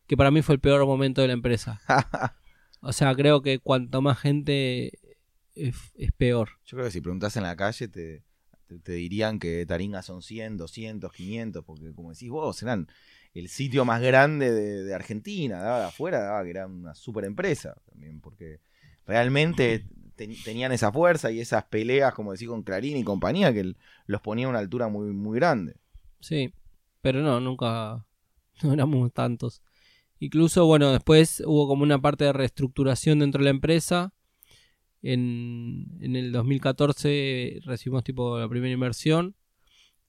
[0.08, 1.82] Que para mí fue el peor momento de la empresa.
[2.84, 4.98] O sea, creo que cuanto más gente
[5.54, 6.50] es, es peor.
[6.66, 8.24] Yo creo que si preguntas en la calle te,
[8.66, 12.88] te, te dirían que Taringa son 100, 200, 500, porque como decís vos, eran,
[13.34, 17.76] el sitio más grande de, Argentina, daba de afuera, daba que era una super empresa
[17.90, 18.60] también, porque
[19.06, 19.86] realmente
[20.44, 23.74] tenían esa fuerza y esas peleas, como decía, con Clarín y compañía, que
[24.06, 25.76] los ponía a una altura muy, muy grande.
[26.20, 26.54] Sí,
[27.02, 28.06] pero no, nunca,
[28.64, 29.62] no éramos tantos.
[30.20, 34.14] Incluso, bueno, después hubo como una parte de reestructuración dentro de la empresa.
[35.04, 39.36] En, en el 2014 recibimos tipo la primera inversión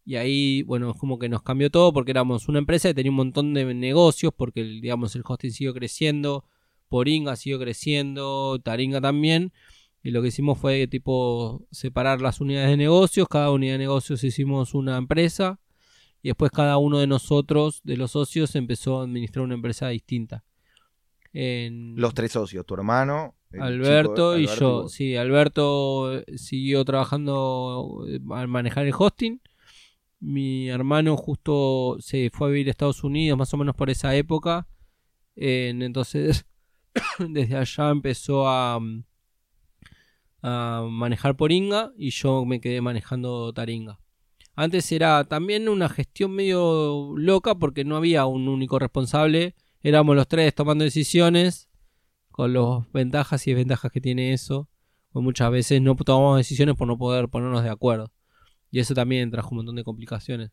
[0.05, 3.11] y ahí, bueno, es como que nos cambió todo porque éramos una empresa que tenía
[3.11, 6.45] un montón de negocios porque, digamos, el hosting siguió creciendo,
[6.89, 9.53] Poringa siguió creciendo, Taringa también.
[10.03, 14.25] Y lo que hicimos fue tipo separar las unidades de negocios, cada unidad de negocios
[14.25, 15.61] hicimos una empresa
[16.23, 20.45] y después cada uno de nosotros, de los socios, empezó a administrar una empresa distinta.
[21.33, 24.89] Los tres socios, tu hermano, Alberto y yo.
[24.89, 29.41] Sí, Alberto eh, siguió trabajando eh, al manejar el hosting
[30.23, 34.15] mi hermano justo se fue a vivir a Estados Unidos más o menos por esa
[34.15, 34.69] época.
[35.35, 36.47] entonces,
[37.19, 38.79] desde allá empezó a,
[40.43, 44.01] a manejar Poringa y yo me quedé manejando Taringa.
[44.55, 49.55] Antes era también una gestión medio loca porque no había un único responsable.
[49.83, 51.71] Éramos los tres tomando decisiones
[52.31, 54.69] con las ventajas y desventajas que tiene eso.
[55.11, 58.13] Pues muchas veces no tomamos decisiones por no poder ponernos de acuerdo.
[58.71, 60.51] Y eso también trajo un montón de complicaciones.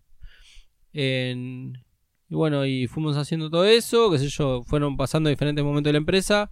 [0.94, 1.74] y
[2.30, 5.98] bueno, y fuimos haciendo todo eso, qué sé yo, fueron pasando diferentes momentos de la
[5.98, 6.52] empresa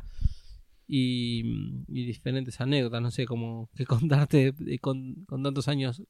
[0.88, 1.44] y,
[1.88, 6.02] diferentes anécdotas, no sé cómo que contarte con, tantos años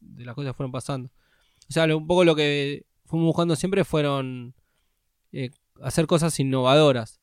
[0.00, 1.10] de las cosas fueron pasando.
[1.68, 4.54] O sea, un poco lo que fuimos buscando siempre fueron
[5.32, 5.50] eh,
[5.82, 7.20] hacer cosas innovadoras.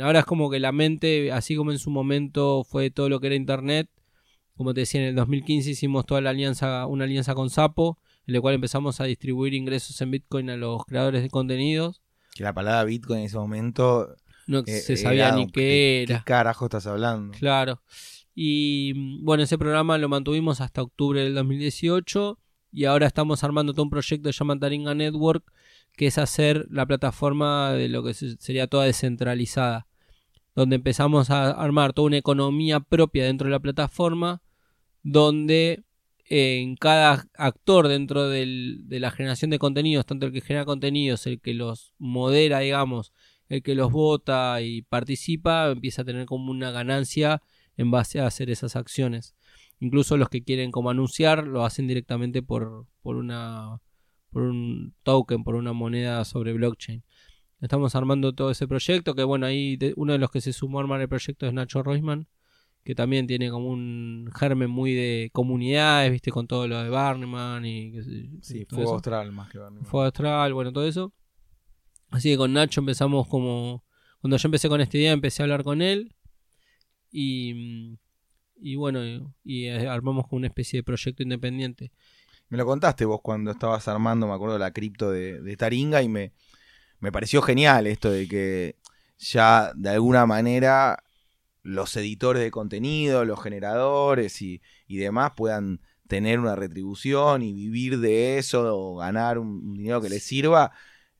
[0.00, 3.28] ahora es como que la mente, así como en su momento fue todo lo que
[3.28, 3.88] era Internet,
[4.56, 8.34] como te decía, en el 2015 hicimos toda la alianza, una alianza con Sapo, en
[8.34, 12.02] la cual empezamos a distribuir ingresos en Bitcoin a los creadores de contenidos.
[12.34, 14.14] Que la palabra Bitcoin en ese momento
[14.46, 16.18] no eh, se sabía ni qué era.
[16.18, 17.36] ¿Qué carajo estás hablando?
[17.38, 17.82] Claro.
[18.34, 22.38] Y bueno, ese programa lo mantuvimos hasta octubre del 2018
[22.72, 25.44] y ahora estamos armando todo un proyecto llamado Taringa Network,
[25.96, 29.86] que es hacer la plataforma de lo que sería toda descentralizada
[30.54, 34.42] donde empezamos a armar toda una economía propia dentro de la plataforma,
[35.02, 35.84] donde
[36.28, 41.26] eh, en cada actor dentro de la generación de contenidos, tanto el que genera contenidos,
[41.26, 43.12] el que los modera, digamos,
[43.52, 47.42] el que los vota y participa, empieza a tener como una ganancia
[47.76, 49.34] en base a hacer esas acciones.
[49.78, 53.82] Incluso los que quieren como anunciar lo hacen directamente por, por una
[54.30, 57.04] por un token, por una moneda sobre blockchain.
[57.60, 60.82] Estamos armando todo ese proyecto, que bueno, ahí uno de los que se sumó a
[60.82, 62.28] armar el proyecto es Nacho Roisman,
[62.84, 67.66] que también tiene como un germen muy de comunidades, viste, con todo lo de Barneyman
[67.66, 67.92] y...
[68.40, 69.84] sí, Fuego Austral más que Barneyman.
[69.84, 71.12] Fuego Austral, bueno, todo eso.
[72.12, 73.84] Así que con Nacho empezamos como...
[74.20, 76.14] Cuando yo empecé con esta idea, empecé a hablar con él
[77.10, 77.98] y...
[78.64, 81.90] Y bueno, y, eh, armamos como una especie de proyecto independiente.
[82.48, 86.08] Me lo contaste vos cuando estabas armando, me acuerdo, la cripto de, de Taringa y
[86.08, 86.32] me
[87.02, 88.76] me pareció genial esto de que
[89.18, 91.02] ya de alguna manera
[91.64, 98.38] los editores de contenido, los generadores y, demás puedan tener una retribución y vivir de
[98.38, 100.70] eso o ganar un, dinero que les sirva.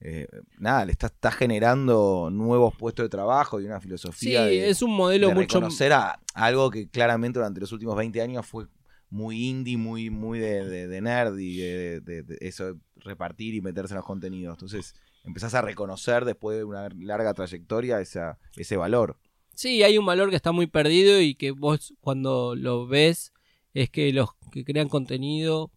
[0.05, 0.27] Eh,
[0.57, 4.49] nada, le está, está, generando nuevos puestos de trabajo y una filosofía.
[4.49, 5.59] Sí, es un modelo de mucho.
[5.59, 8.67] Reconocer a algo que claramente durante los últimos 20 años fue
[9.09, 13.97] muy indie, muy, muy de, de, nerd y de, de, eso, repartir y meterse en
[13.97, 14.55] los contenidos.
[14.55, 14.93] Entonces,
[15.23, 19.17] empezás a reconocer después de una larga trayectoria esa, ese valor.
[19.55, 23.31] Sí, hay un valor que está muy perdido y que vos cuando lo ves
[23.73, 25.71] es que los que crean contenido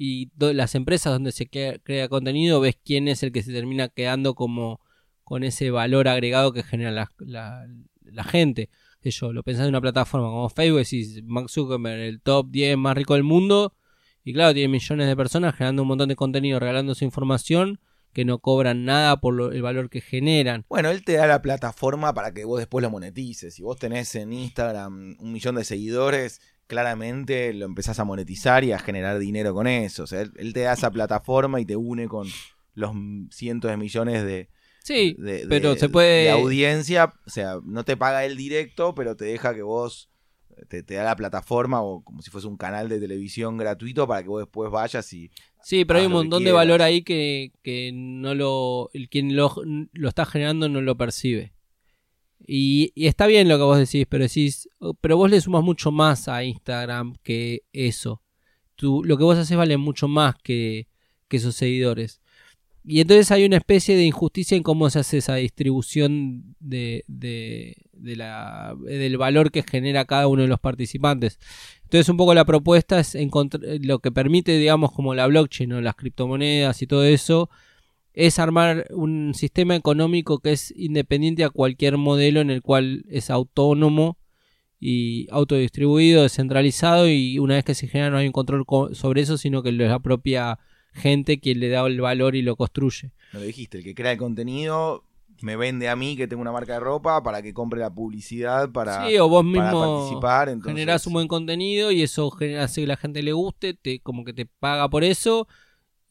[0.00, 4.36] y las empresas donde se crea, contenido ves quién es el que se termina quedando
[4.36, 4.80] como
[5.24, 8.70] con ese valor agregado que genera la, gente.
[9.02, 12.96] Yo lo pensás en una plataforma como Facebook, decís Mark Zuckerberg, el top 10 más
[12.96, 13.74] rico del mundo,
[14.22, 17.80] y claro, tiene millones de personas generando un montón de contenido, regalando su información,
[18.12, 20.64] que no cobran nada por el valor que generan.
[20.68, 23.54] Bueno, él te da la plataforma para que vos después lo monetices.
[23.54, 28.70] Si vos tenés en Instagram un millón de seguidores, claramente lo empezás a monetizar y
[28.70, 30.04] a generar dinero con eso.
[30.04, 32.28] O sea, él, te da esa plataforma y te une con
[32.74, 32.92] los
[33.30, 34.48] cientos de millones de,
[34.84, 35.16] Sí,
[35.48, 36.24] pero se puede.
[36.24, 40.08] De audiencia, o sea, no te paga el directo, pero te deja que vos.
[40.68, 44.24] Te, te, da la plataforma o como si fuese un canal de televisión gratuito para
[44.24, 45.30] que vos después vayas y
[45.62, 49.54] Sí, pero hay un montón de valor ahí que, que no lo, quien lo,
[49.92, 51.52] lo, está generando no lo percibe.
[52.50, 55.62] Y, y, está bien lo que vos decís, pero decís, oh, pero vos le sumas
[55.62, 58.22] mucho más a Instagram que eso.
[58.74, 60.88] Tú, lo que vos haces vale mucho más que,
[61.28, 62.22] que esos seguidores.
[62.84, 67.76] y entonces hay una especie de injusticia en cómo se hace esa distribución de, de,
[67.92, 71.38] de la, del valor que genera cada uno de los participantes.
[71.84, 73.14] Entonces un poco la propuesta es
[73.82, 77.50] lo que permite, digamos, como la blockchain o las criptomonedas y todo eso,
[78.18, 83.30] es armar un sistema económico que es independiente a cualquier modelo en el cual es
[83.30, 84.18] autónomo
[84.80, 89.38] y autodistribuido, descentralizado y una vez que se genera no hay un control sobre eso,
[89.38, 90.58] sino que es la propia
[90.92, 93.12] gente quien le da el valor y lo construye.
[93.32, 95.04] Lo dijiste, el que crea el contenido
[95.40, 98.72] me vende a mí que tengo una marca de ropa para que compre la publicidad
[98.72, 100.60] para, sí, o vos mismo participar.
[100.64, 104.32] Generás un buen contenido y eso hace que la gente le guste, te, como que
[104.32, 105.46] te paga por eso.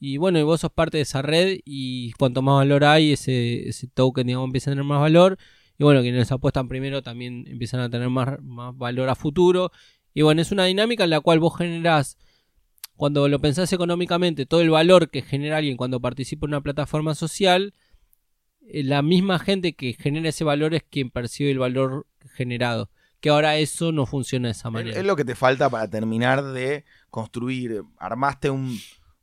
[0.00, 3.68] Y bueno, y vos sos parte de esa red y cuanto más valor hay, ese,
[3.68, 5.38] ese token digamos, empieza a tener más valor.
[5.76, 9.72] Y bueno, quienes apuestan primero también empiezan a tener más, más valor a futuro.
[10.14, 12.16] Y bueno, es una dinámica en la cual vos generás
[12.98, 17.14] cuando lo pensás económicamente, todo el valor que genera alguien cuando participa en una plataforma
[17.14, 17.72] social,
[18.66, 22.90] eh, la misma gente que genera ese valor es quien percibe el valor generado.
[23.20, 24.98] Que ahora eso no funciona de esa manera.
[24.98, 27.82] Es lo que te falta para terminar de construir.
[27.98, 28.76] Armaste un,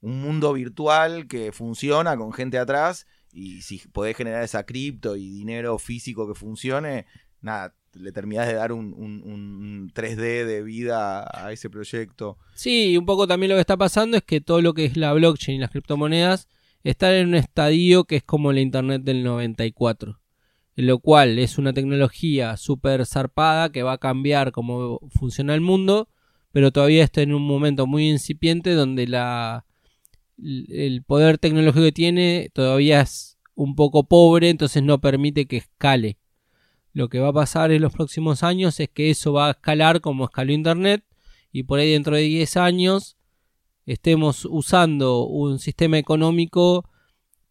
[0.05, 5.31] un mundo virtual que funciona con gente atrás y si podés generar esa cripto y
[5.31, 7.07] dinero físico que funcione,
[7.41, 12.37] nada, le terminás de dar un, un, 3D de vida a ese proyecto.
[12.53, 15.11] Sí, un poco también lo que está pasando es que todo lo que es la
[15.11, 16.49] blockchain y las criptomonedas
[16.83, 20.19] están en un estadio que es como la Internet del 94.
[20.75, 25.61] En lo cual es una tecnología súper zarpada que va a cambiar cómo funciona el
[25.61, 26.09] mundo,
[26.51, 29.65] pero todavía está en un momento muy incipiente donde la,
[30.37, 36.17] el poder tecnológico que tiene todavía es un poco pobre, entonces no permite que escale
[36.95, 39.99] lo que va a pasar en los próximos años es que eso va a escalar
[39.99, 41.03] como escaló Internet
[41.51, 43.17] y por ahí dentro de 10 años
[43.85, 46.89] estemos usando un sistema económico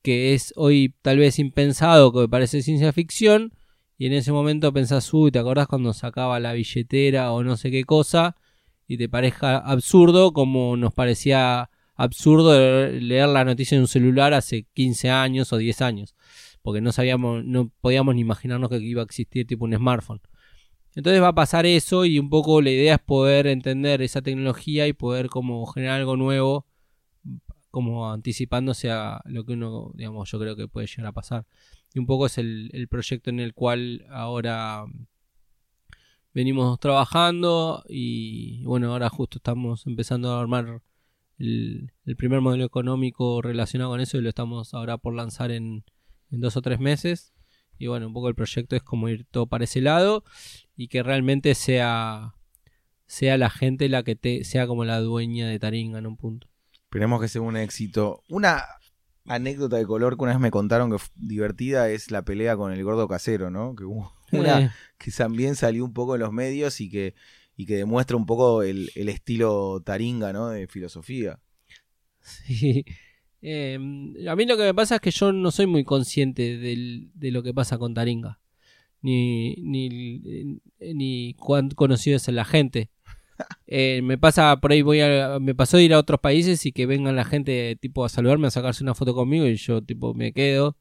[0.01, 3.53] que es hoy tal vez impensado, que parece ciencia ficción,
[3.99, 7.71] y en ese momento pensás, uy, ¿te acordás cuando sacaba la billetera o no sé
[7.71, 8.37] qué cosa?
[8.89, 14.67] Y te parezca absurdo como nos parecía absurdo leer la noticia en un celular hace
[14.75, 16.15] 15 años o 10 años
[16.65, 20.23] porque no sabíamos, no podíamos ni imaginarnos que iba a existir tipo un smartphone.
[20.95, 24.89] Entonces va a pasar eso y un poco la idea es poder entender esa tecnología
[24.89, 26.67] y poder como generar algo nuevo,
[27.71, 31.47] como anticipándose a lo que uno, digamos, yo creo que puede llegar a pasar.
[31.93, 34.87] Y un poco es el, proyecto en el cual ahora
[36.33, 40.81] venimos trabajando y bueno, ahora justo estamos empezando a armar
[41.39, 45.85] el, el primer modelo económico relacionado con eso y lo estamos ahora por lanzar en,
[46.31, 47.33] en dos o tres meses.
[47.79, 50.25] Y bueno, un poco el proyecto es como ir todo para ese lado
[50.77, 52.35] y que realmente sea,
[53.07, 56.49] sea la gente la que te, sea como la dueña de Taringa en un punto.
[56.85, 58.23] Esperemos que sea un éxito.
[58.29, 58.65] Una
[59.27, 62.73] anécdota de color que una vez me contaron que fue divertida es la pelea con
[62.73, 63.75] el gordo casero, ¿no?
[63.75, 64.71] Que una eh.
[64.99, 67.15] que también salió un poco en los medios y que,
[67.57, 70.49] y que demuestra un poco el, el estilo Taringa, ¿no?
[70.49, 71.39] De filosofía.
[72.21, 72.85] Sí,
[73.43, 77.31] eh, a mí lo que me pasa es que yo no soy muy consciente de
[77.31, 78.41] lo que pasa con Taringa.
[79.03, 82.91] Ni, ni, ni cuán conocido es la gente.
[83.67, 86.73] Eh, me pasa por ahí voy a, me pasó de ir a otros países y
[86.73, 90.15] que vengan la gente tipo a saludarme a sacarse una foto conmigo y yo tipo
[90.15, 90.77] me quedo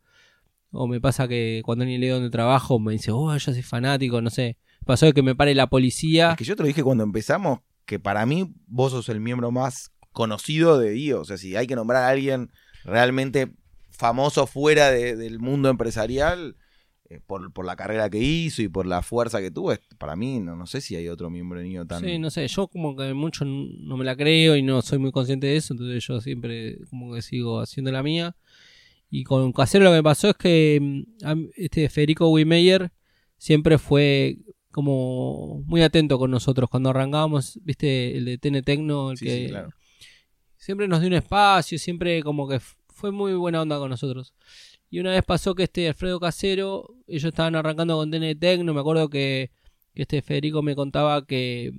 [0.71, 4.21] o me pasa que cuando ni leo donde trabajo me dice oh yo soy fanático
[4.21, 6.83] no sé pasó de que me pare la policía es que yo te lo dije
[6.83, 11.21] cuando empezamos que para mí vos sos el miembro más conocido de IO.
[11.21, 12.51] O sea, si hay que nombrar a alguien
[12.85, 13.51] realmente
[13.89, 16.55] famoso fuera del mundo empresarial,
[17.09, 20.55] eh, por, la carrera que hizo y por la fuerza que tuvo, para mí no,
[20.55, 22.03] no sé si hay otro miembro de IO tan...
[22.03, 25.11] Sí, no sé, yo como que mucho no me la creo y no soy muy
[25.11, 28.35] consciente de eso, entonces yo siempre como que sigo haciendo la mía.
[29.09, 32.91] Y con Casero lo que me pasó es que mm, este Federico Wimeyer
[33.37, 34.37] siempre fue
[34.73, 39.69] como muy atento con nosotros cuando arrancábamos, viste, el de TN Tecno, el que claro
[40.63, 44.33] siempre nos dio un espacio, siempre como que fue muy buena onda con nosotros.
[44.89, 48.79] Y una vez pasó que este Alfredo Casero, ellos estaban arrancando con DN Tecno, me
[48.79, 49.51] acuerdo que,
[49.93, 51.73] este Federico me contaba que,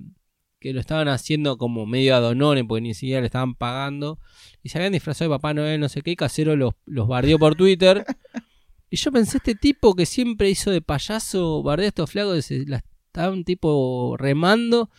[0.59, 4.19] que lo estaban haciendo como medio adonone, porque ni siquiera le estaban pagando.
[4.61, 7.39] Y se habían disfrazado de Papá Noel, no sé qué, y Casero los, los bardeó
[7.39, 8.05] por Twitter.
[8.89, 13.31] y yo pensé, este tipo que siempre hizo de payaso, bardea estos flacos, la estaba
[13.31, 14.89] un tipo remando,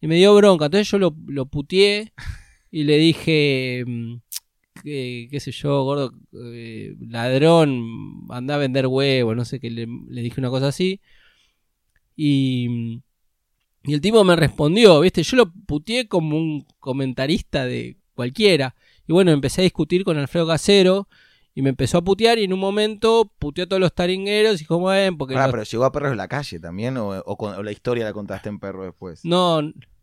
[0.00, 0.66] y me dio bronca.
[0.66, 2.12] Entonces yo lo, lo puteé
[2.70, 3.84] y le dije,
[4.82, 6.12] que, qué sé yo, gordo,
[6.52, 9.86] eh, ladrón, anda a vender huevos, no sé qué, le,
[10.22, 11.00] dije una cosa así.
[12.16, 13.02] Y,
[13.84, 18.74] y el tipo me respondió, viste, yo lo puteé como un comentarista de cualquiera.
[19.06, 21.08] Y bueno, empecé a discutir con Alfredo Casero.
[21.56, 24.64] Y me empezó a putear y en un momento puteó a todos los taringueros y
[24.66, 25.34] como ven, porque...
[25.34, 27.72] Ah, los- pero llegó a Perros de la Calle también, o, o con- o la
[27.72, 29.24] historia la contaste en Perro después.
[29.24, 29.60] No,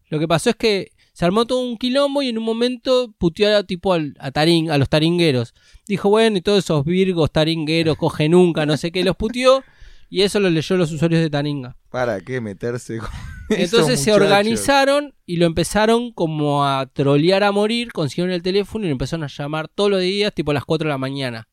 [0.10, 3.56] lo que pasó es que se armó todo un quilombo y en un momento puteó
[3.56, 5.54] a, tipo al- a, tarin- a los taringueros.
[5.88, 9.64] Dijo, bueno, y todos esos virgos taringueros, coge nunca, no sé qué, los puteó
[10.10, 11.76] y eso lo leyó los usuarios de Taringa.
[11.90, 13.10] ¿Para qué meterse con
[13.64, 18.90] Entonces se organizaron y lo empezaron como a trolear a morir, consiguieron el teléfono y
[18.90, 21.48] lo empezaron a llamar todos los días, tipo a las 4 de la mañana.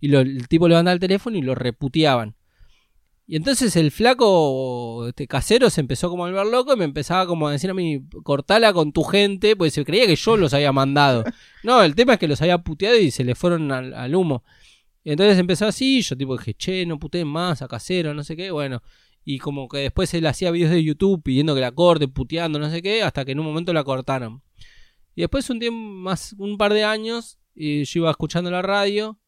[0.00, 2.34] Y lo- el tipo levantaba el teléfono y lo reputeaban.
[3.28, 7.26] Y entonces el flaco este, casero se empezó como a volver loco y me empezaba
[7.26, 10.54] como a decir a mí, cortala con tu gente, pues se creía que yo los
[10.54, 11.24] había mandado.
[11.64, 14.44] No, el tema es que los había puteado y se le fueron al, al humo.
[15.02, 18.36] Y entonces empezó así, yo tipo dije, che, no puteen más a casero, no sé
[18.36, 18.80] qué, bueno.
[19.28, 22.70] Y como que después él hacía videos de YouTube pidiendo que la corte, puteando, no
[22.70, 24.40] sé qué, hasta que en un momento la cortaron.
[25.16, 29.18] Y después un tiempo más, un par de años, y yo iba escuchando la radio,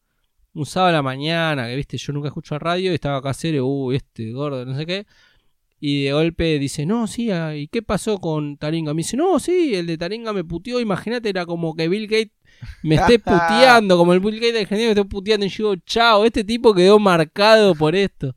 [0.53, 3.67] un sábado a la mañana, que viste, yo nunca escucho la radio, y estaba casero,
[3.67, 5.05] uy, este gordo, no sé qué.
[5.81, 8.93] Y de golpe dice, no, sí, ah, ¿y qué pasó con Taringa?
[8.93, 12.31] Me dice, no, sí, el de Taringa me puteó, imagínate, era como que Bill Gates
[12.83, 15.83] me esté puteando, como el Bill Gates de Argentina me esté puteando, y yo digo,
[15.85, 18.33] chao, este tipo quedó marcado por esto.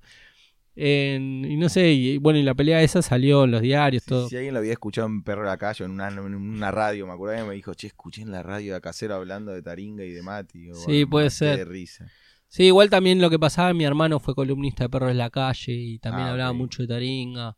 [0.75, 4.29] En- y no sé, y bueno, y la pelea esa salió en los diarios, todo.
[4.29, 7.07] Si alguien lo había escuchado en Perro de la Calle, en una, en una radio,
[7.07, 10.05] me acuerdo que me dijo, che, escuché en la radio a Casero hablando de Taringa
[10.05, 10.59] y de Mati.
[10.61, 11.59] Digo, Sí, puede ser.
[11.59, 12.07] de risa.
[12.49, 15.73] Sí, igual también lo que pasaba, mi hermano fue columnista de Perros en la Calle
[15.73, 17.57] y también Ah, hablaba mucho de Taringa.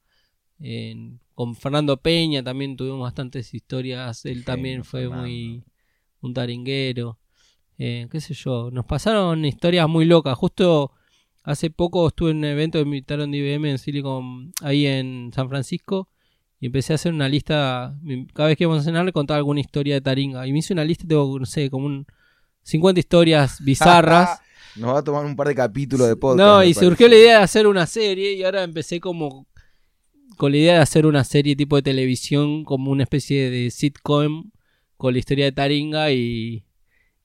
[0.61, 5.23] En- con Fernando Peña también tuvimos bastantes historias, él Genio, también fue Fernando.
[5.23, 5.65] muy
[6.21, 7.19] un taringuero.
[7.77, 10.37] Eh, qué sé yo, nos pasaron historias muy locas.
[10.39, 10.93] Justo
[11.45, 15.31] hace poco estuve en un evento que me invitaron de IBM en Silicon, ahí en
[15.33, 16.09] San Francisco,
[16.59, 17.95] y empecé a hacer una lista.
[18.33, 20.47] Cada vez que íbamos a cenar le contaba alguna historia de Taringa.
[20.47, 22.07] Y me hice una lista, tengo, no sé, como un
[22.63, 24.41] 50 historias bizarras.
[24.77, 26.39] Nos va a tomar un par de capítulos de podcast.
[26.39, 29.47] No, y surgió la idea de hacer una serie y ahora empecé como
[30.37, 34.51] con la idea de hacer una serie tipo de televisión como una especie de sitcom
[34.97, 36.64] con la historia de Taringa y,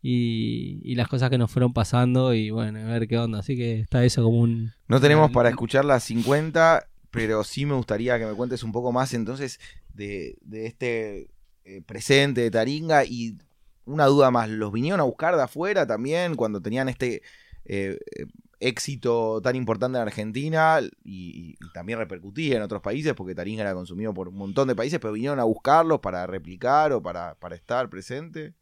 [0.02, 3.40] y, y las cosas que nos fueron pasando y bueno, a ver qué onda.
[3.40, 4.74] Así que está eso como un...
[4.88, 8.92] No tenemos para escuchar las 50, pero sí me gustaría que me cuentes un poco
[8.92, 9.60] más entonces
[9.94, 11.30] de, de este
[11.66, 13.38] eh, presente de Taringa y
[13.86, 17.24] una duda más, ¿los vinieron a buscar de afuera también cuando tenían este
[17.66, 18.26] eh, eh,
[18.60, 23.74] éxito tan importante en Argentina y, y también repercutía en otros países porque Taringa era
[23.74, 27.56] consumido por un montón de países, pero vinieron a buscarlos para replicar o para, para
[27.56, 28.54] estar presente?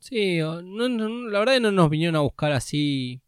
[0.00, 3.20] Sí, la verdad que no nos vinieron a buscar así.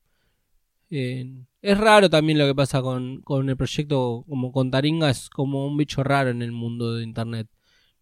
[0.88, 5.66] es raro también lo que pasa con, con el proyecto, como con Taringa, es como
[5.66, 7.48] un bicho raro en el mundo de Internet.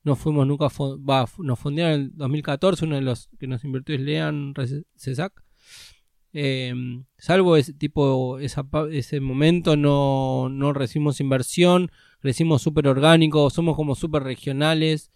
[0.04, 3.96] No fuimos nunca, va, nos fundieron en el 2014, uno de los que nos invirtió
[3.96, 4.54] es Lean
[4.96, 5.32] Cesac.
[6.32, 6.72] Eh,
[7.18, 11.90] salvo ese tipo, ese momento, no, no recibimos inversión,
[12.20, 15.10] crecimos súper orgánicos, somos como súper regionales.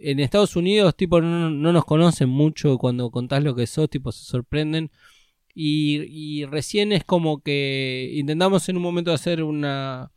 [0.00, 4.12] En Estados Unidos, tipo, no, no nos conocen mucho cuando contás lo que sos, tipo,
[4.12, 4.90] se sorprenden.
[5.54, 10.12] Y, recién es como que intentamos en un momento hacer una.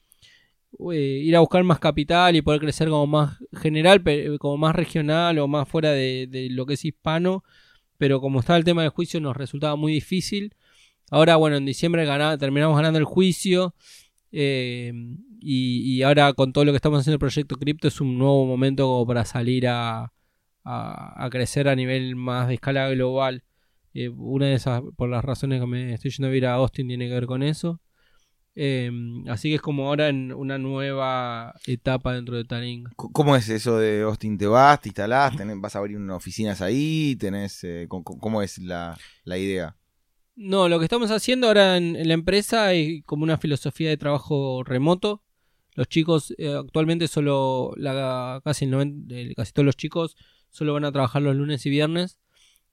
[0.93, 4.75] eh, ir a buscar más capital y poder crecer como más general, pe- como más
[4.75, 7.43] regional o más fuera de, lo que es hispano.
[7.97, 10.55] Pero como estaba el tema del juicio, nos resultaba muy difícil.
[11.11, 13.75] Ahora, bueno, en diciembre gana- terminamos ganando el juicio.
[14.31, 14.93] eh,
[15.41, 18.45] y, y ahora con todo lo que estamos haciendo el proyecto cripto es un nuevo
[18.45, 20.13] momento como para salir a,
[20.63, 23.43] a, a crecer a nivel más de escala global.
[23.93, 26.87] Eh, una de esas, por las razones que me estoy yendo a vivir a Austin,
[26.87, 27.81] tiene que ver con eso.
[28.53, 28.91] Eh,
[29.29, 32.89] así que es como ahora en una nueva etapa dentro de Taringa.
[32.89, 34.37] C- ¿Cómo es eso de Austin?
[34.37, 37.15] ¿Te vas, te instalás, tenés- vas a abrir unas oficinas ahí?
[37.17, 39.75] tenés eh, ¿Cómo es la, la idea?
[40.35, 43.97] No, lo que estamos haciendo ahora en, en la empresa es como una filosofía de
[43.97, 45.23] trabajo remoto.
[45.81, 50.15] Los chicos, eh, actualmente solo, la, casi, el 90 casi todos los chicos
[50.51, 52.19] solo van a trabajar los lunes y viernes.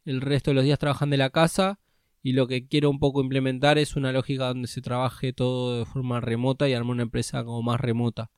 [0.05, 1.81] El resto de los días trabajan de la casa.
[2.23, 5.87] Y lo que quiero un poco implementar es una lógica donde se trabaje todo de
[5.87, 8.31] forma remota y armar una empresa como más remota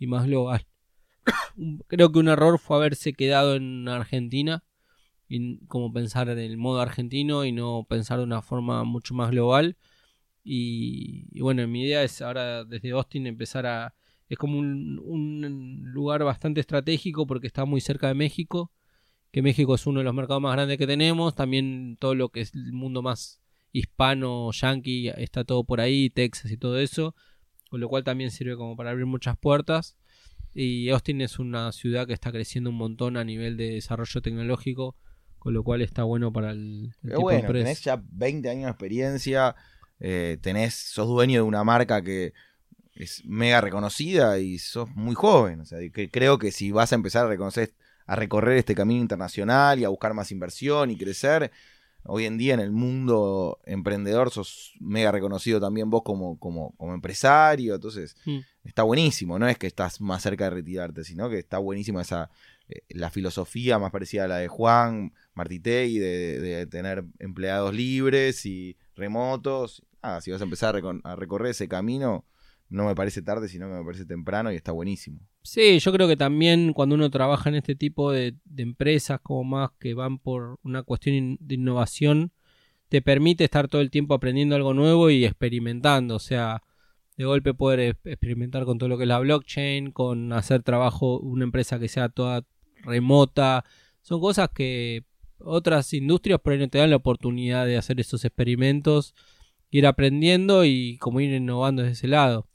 [0.00, 0.66] y más global.
[1.86, 4.64] Creo que un error fue haberse quedado en Argentina
[5.28, 9.30] y como pensar en el modo argentino y no pensar de una forma mucho más
[9.30, 9.76] global.
[10.42, 13.94] Y, y bueno, mi idea es ahora desde Austin empezar a...
[14.28, 18.72] Es como un, un lugar bastante estratégico porque está muy cerca de México,
[19.30, 22.40] que México es uno de los mercados más grandes que tenemos, también todo lo que
[22.42, 23.40] es el mundo más
[23.72, 27.14] hispano, yankee, está todo por ahí, Texas y todo eso,
[27.70, 29.96] con lo cual también sirve como para abrir muchas puertas.
[30.54, 34.96] Y Austin es una ciudad que está creciendo un montón a nivel de desarrollo tecnológico
[35.38, 37.64] Con lo cual está bueno para el, el tipo bueno, de empresa.
[37.64, 39.54] tenés ya 20 años de experiencia,
[40.00, 42.32] eh, tenés, sos dueño de una marca que
[42.98, 45.60] es mega reconocida y sos muy joven.
[45.60, 47.72] O sea, que creo que si vas a empezar a reconocer,
[48.06, 51.50] a recorrer este camino internacional y a buscar más inversión y crecer,
[52.04, 56.94] hoy en día en el mundo emprendedor sos mega reconocido también vos como, como, como
[56.94, 57.74] empresario.
[57.74, 58.38] Entonces, Mm.
[58.64, 59.38] está buenísimo.
[59.38, 62.30] No es que estás más cerca de retirarte, sino que está buenísimo esa
[62.70, 68.44] eh, la filosofía más parecida a la de Juan Martitei de, de tener empleados libres
[68.44, 69.82] y remotos.
[70.02, 72.24] Ah, si vas a empezar a recorrer ese camino,
[72.70, 75.20] no me parece tarde, sino que me parece temprano y está buenísimo.
[75.42, 79.70] Sí, yo creo que también cuando uno trabaja en este tipo de, empresas como más
[79.78, 82.32] que van por una cuestión de innovación,
[82.88, 86.16] te permite estar todo el tiempo aprendiendo algo nuevo y experimentando.
[86.16, 86.62] O sea,
[87.16, 91.44] de golpe poder experimentar con todo lo que es la blockchain, con hacer trabajo, una
[91.44, 92.44] empresa que sea toda
[92.82, 93.64] remota.
[94.02, 95.04] Son cosas que
[95.38, 99.14] otras industrias por ahí no te dan la oportunidad de hacer esos experimentos,
[99.70, 102.48] ir aprendiendo y como ir innovando desde ese lado.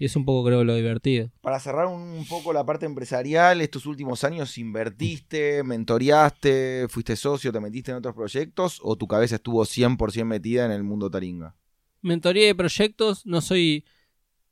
[0.00, 1.30] Y es un poco creo lo divertido.
[1.42, 7.60] Para cerrar un poco la parte empresarial, estos últimos años invertiste, mentoreaste, fuiste socio, te
[7.60, 11.54] metiste en otros proyectos o tu cabeza estuvo 100% metida en el mundo taringa.
[12.00, 13.84] mentoría de proyectos, no soy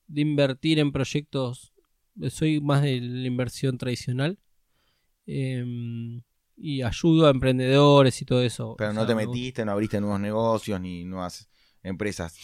[0.06, 1.72] de invertir en proyectos,
[2.28, 4.38] soy más de la inversión tradicional.
[5.24, 6.20] Em,
[6.58, 8.74] y ayudo a emprendedores y todo eso.
[8.76, 11.48] Pero O no te metiste, no abriste nuevos negocios ni nuevas
[11.82, 12.36] empresas.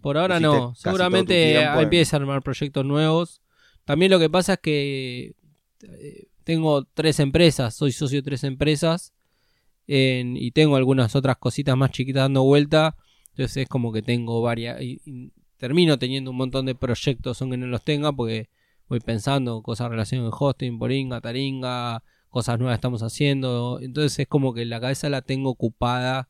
[0.00, 0.74] Por ahora no.
[0.76, 3.40] Seguramente tiempo empieza a armar proyectos nuevos.
[3.84, 5.34] También lo que pasa es que
[5.82, 9.12] eh, tengo tres empresas, soy socio de tres empresas
[9.86, 12.96] en- y tengo algunas otras cositas más chiquitas dando vuelta.
[13.30, 14.80] Entonces es como que tengo varias.
[14.82, 18.48] Y, y termino teniendo un montón de proyectos, aunque no los tenga, porque
[18.88, 23.78] voy pensando cosas relacionadas con hosting, Poringa, Taringa, cosas nuevas estamos haciendo.
[23.80, 26.28] Entonces es como que la cabeza la tengo ocupada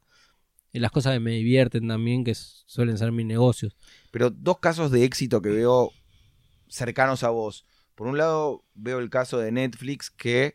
[0.73, 3.77] las cosas que me divierten también, que suelen ser mis negocios.
[4.13, 5.91] Pero dos casos de éxito que veo
[6.69, 7.65] cercanos a vos.
[7.95, 10.55] Por un lado, veo el caso de Netflix que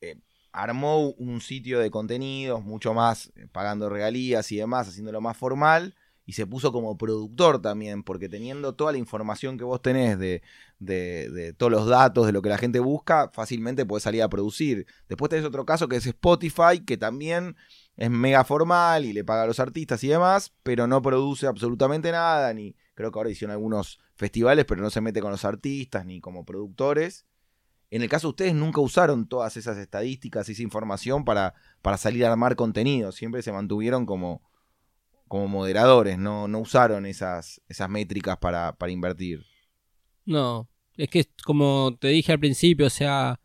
[0.00, 0.16] eh,
[0.52, 5.94] armó un sitio de contenidos mucho más eh, pagando regalías y demás, haciéndolo más formal.
[6.28, 10.42] Y se puso como productor también, porque teniendo toda la información que vos tenés de,
[10.80, 14.28] de- de todos los datos, de lo que la gente busca, fácilmente podés salir a
[14.28, 14.86] producir.
[15.08, 17.54] Después tenés otro caso que es Spotify, que también
[17.96, 22.12] es mega formal y le paga a los artistas y demás, pero no produce absolutamente
[22.12, 26.04] nada, ni creo que ahora hicieron algunos festivales, pero no se mete con los artistas
[26.04, 27.26] ni como productores.
[27.90, 32.24] En el caso de ustedes nunca usaron todas esas estadísticas esa información para, para salir
[32.24, 34.42] a armar contenido, siempre se mantuvieron como,
[35.28, 39.44] como moderadores, no, no usaron esas, esas métricas para, para invertir.
[40.24, 43.40] No, es que como te dije al principio, o sea,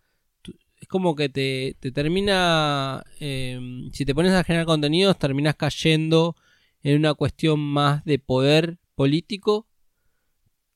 [0.92, 3.60] como que te, te termina, eh,
[3.94, 6.36] si te pones a generar contenidos, terminas cayendo
[6.84, 9.68] en una cuestión más de poder político,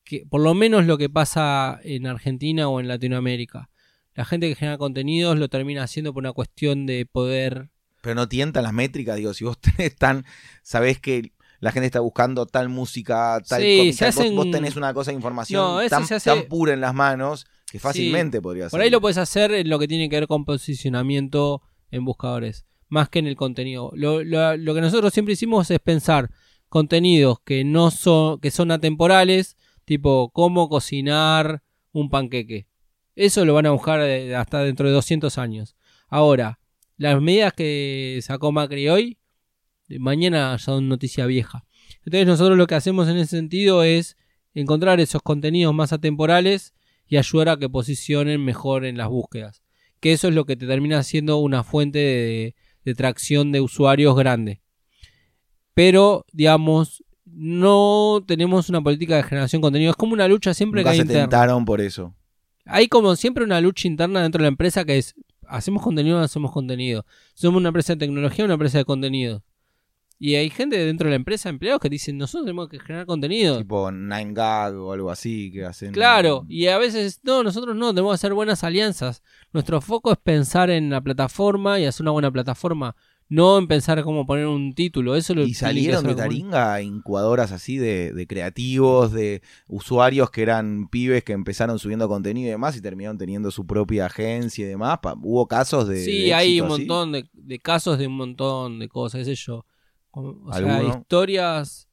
[0.04, 3.70] que por lo menos lo que pasa en Argentina o en Latinoamérica.
[4.14, 7.68] La gente que genera contenidos lo termina haciendo por una cuestión de poder.
[8.00, 10.24] Pero no tientan las métricas, digo, si vos tenés tan,
[10.62, 14.76] sabés que la gente está buscando tal música, tal Sí, tal- vos- hacen- vos, tenés
[14.76, 17.46] una cosa de información No, tan, hace- tan pura en las manos
[17.76, 18.70] que fácilmente podría ser.
[18.70, 22.66] Por ahí lo puedes hacer en lo que tiene que ver con posicionamiento en buscadores,
[22.88, 23.90] más que en el contenido.
[23.94, 26.30] Lo, lo- lo que nosotros siempre hicimos es pensar
[26.68, 32.66] contenidos que no son, que son atemporales, tipo cómo cocinar un panqueque.
[33.14, 35.76] Eso lo van a buscar eh, hasta dentro de 200 años.
[36.08, 36.58] Ahora,
[36.98, 39.18] las medidas que sacó Macri hoy,
[39.88, 41.64] mañana son noticia vieja.
[42.04, 44.16] Entonces nosotros lo que hacemos en ese sentido es
[44.54, 46.74] encontrar esos contenidos más atemporales
[47.08, 49.62] y ayudar a que posicionen mejor en las búsquedas.
[50.00, 52.54] Que eso es lo que te termina siendo una fuente de,
[52.84, 54.60] de tracción de usuarios grande.
[55.74, 59.90] Pero, digamos, no tenemos una política de generación de contenido.
[59.90, 61.22] Es como una lucha siempre Nunca que hay se interna.
[61.24, 62.14] tentaron por eso.
[62.64, 65.14] Hay como siempre una lucha interna dentro de la empresa que es
[65.48, 67.04] hacemos contenido o no hacemos contenido.
[67.34, 69.44] Somos una empresa de tecnología o una empresa de contenido.
[70.18, 73.58] Y hay gente dentro de la empresa, empleados, que dicen, nosotros tenemos que generar contenido.
[73.58, 75.92] Tipo 9gag o algo así que hacen.
[75.92, 79.22] Claro, y a veces, no, nosotros no, tenemos que hacer buenas alianzas.
[79.52, 82.96] Nuestro foco es pensar en la plataforma y hacer una buena plataforma,
[83.28, 85.16] no en pensar cómo poner un título.
[85.16, 90.88] Eso lo Y salieron de Taringa incubadoras así de, de creativos, de usuarios que eran
[90.88, 94.98] pibes que empezaron subiendo contenido y demás y terminaron teniendo su propia agencia y demás.
[95.22, 96.02] Hubo casos de.
[96.02, 99.34] Sí, de hay un montón de, de casos de un montón de cosas, qué sé
[99.34, 99.66] yo.
[100.44, 101.88] O sea, historias.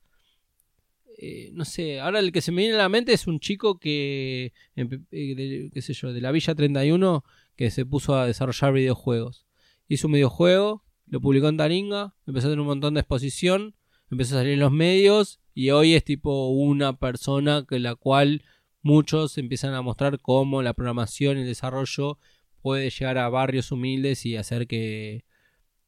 [1.17, 3.77] eh, no sé, ahora el que se me viene a la mente es un chico
[3.79, 7.23] que, empe- eh, de- qué sé yo, de la Villa 31,
[7.55, 9.45] que se puso a desarrollar videojuegos.
[9.87, 13.75] Hizo un videojuego, lo publicó en Taringa, empezó a tener un montón de exposición,
[14.09, 18.43] empezó a salir en los medios y hoy es tipo una persona que la cual
[18.81, 22.17] muchos empiezan a mostrar cómo la programación y el desarrollo
[22.61, 25.25] puede llegar a barrios humildes y hacer que,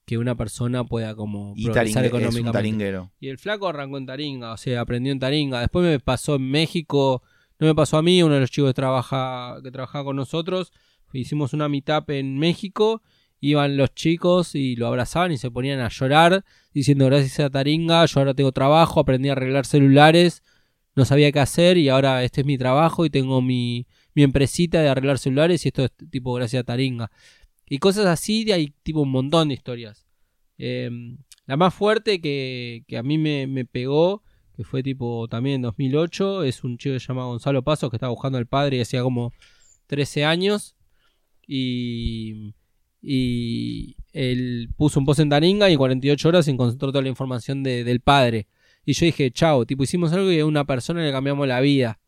[0.06, 2.52] que una persona pueda como Y progresar taringue- es un económicamente.
[2.58, 3.12] taringuero.
[3.20, 5.60] Y el flaco arrancó en Taringa, o sea, aprendió en Taringa.
[5.62, 7.24] Después me pasó en México,
[7.60, 10.72] no me pasó a mí, uno de los chicos que trabaja, que trabajaba con nosotros,
[11.14, 13.02] hicimos una meetup en México,
[13.40, 18.06] iban los chicos y lo abrazaban y se ponían a llorar, diciendo gracias a Taringa,
[18.06, 20.44] yo ahora tengo trabajo, aprendí a arreglar celulares,
[20.96, 24.82] no sabía qué hacer y ahora este es mi trabajo y tengo mi, mi empresita
[24.82, 27.12] de arreglar celulares y esto es tipo gracias a Taringa.
[27.68, 30.06] Y cosas así, de hay tipo un montón de historias.
[30.58, 30.90] Eh,
[31.48, 34.24] la más fuerte que, que a mí me, me pegó,
[34.56, 37.98] que fue tipo también en 2008, es un chico que se llama Gonzalo Paso, que
[37.98, 39.34] estaba buscando al padre y hacía como
[39.88, 40.76] 13 años.
[41.48, 42.54] Y,
[43.02, 47.64] y él puso un post en Taringa y en 48 horas encontró toda la información
[47.64, 48.48] de- del padre.
[48.86, 52.00] Y yo dije, chao, tipo hicimos algo y a una persona le cambiamos la vida.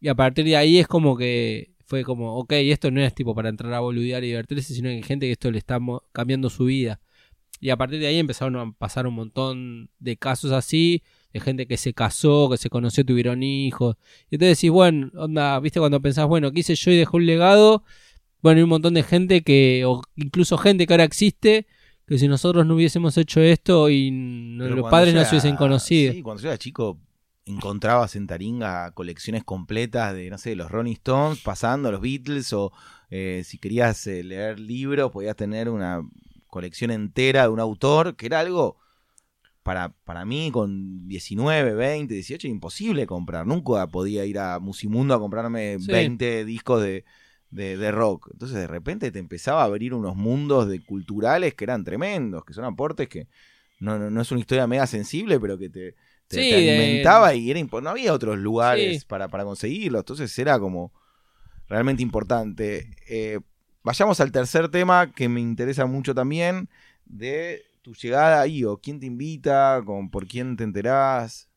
[0.00, 3.34] Y a partir de ahí es como que fue como, ok, esto no es tipo
[3.34, 5.78] para entrar a boludear y divertirse, sino que hay gente que esto le está
[6.12, 7.00] cambiando su vida.
[7.60, 11.02] Y a partir de ahí empezaron a pasar un montón de casos así,
[11.32, 13.96] de gente que se casó, que se conoció, tuvieron hijos.
[14.30, 17.24] Y entonces decís, bueno, onda, viste cuando pensás, bueno, ¿qué hice yo y dejé un
[17.24, 17.84] legado?
[18.42, 21.66] Bueno, hay un montón de gente que, o incluso gente que ahora existe,
[22.06, 24.10] que si nosotros no hubiésemos hecho esto y
[24.58, 26.12] Pero los padres no se hubiesen conocido.
[26.12, 26.98] Sí, cuando yo era chico
[27.46, 32.72] encontrabas en Taringa colecciones completas de, no sé, los Rolling Stones, pasando los Beatles, o
[33.10, 36.02] eh, si querías eh, leer libros, podías tener una
[36.48, 38.76] colección entera de un autor, que era algo
[39.62, 43.46] para, para mí con 19, 20, 18, imposible comprar.
[43.46, 45.90] Nunca podía ir a Musimundo a comprarme Sí.
[45.90, 47.04] 20 discos de,
[47.50, 48.28] de, de rock.
[48.32, 52.54] Entonces de repente te empezaba a abrir unos mundos de culturales que eran tremendos, que
[52.54, 53.28] son aportes que
[53.78, 55.94] no, no, no es una historia mega sensible, pero que te,
[56.28, 59.06] te, Sí, te de- alimentaba y era no había otros lugares Sí.
[59.06, 59.98] para, para conseguirlo.
[59.98, 60.92] Entonces era como
[61.68, 62.90] realmente importante.
[63.08, 63.40] Eh,
[63.82, 66.68] vayamos al tercer tema que me interesa mucho también,
[67.04, 68.78] de tu llegada a IO.
[68.78, 69.80] ¿Quién te invita?
[69.84, 71.48] ¿Con, ¿Por quién te enterás?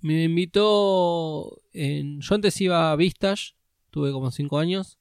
[0.00, 1.60] Me invitó.
[1.72, 2.20] En...
[2.20, 3.54] Yo antes iba a Vistage,
[3.90, 4.98] tuve como 5 años.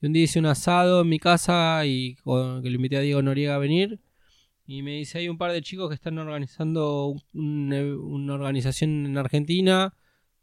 [0.00, 3.00] Y un día hice un asado en mi casa y con- que le invité a
[3.00, 4.00] Diego Noriega a venir.
[4.72, 9.18] Y me dice: hay un par de chicos que están organizando un- una organización en
[9.18, 9.92] Argentina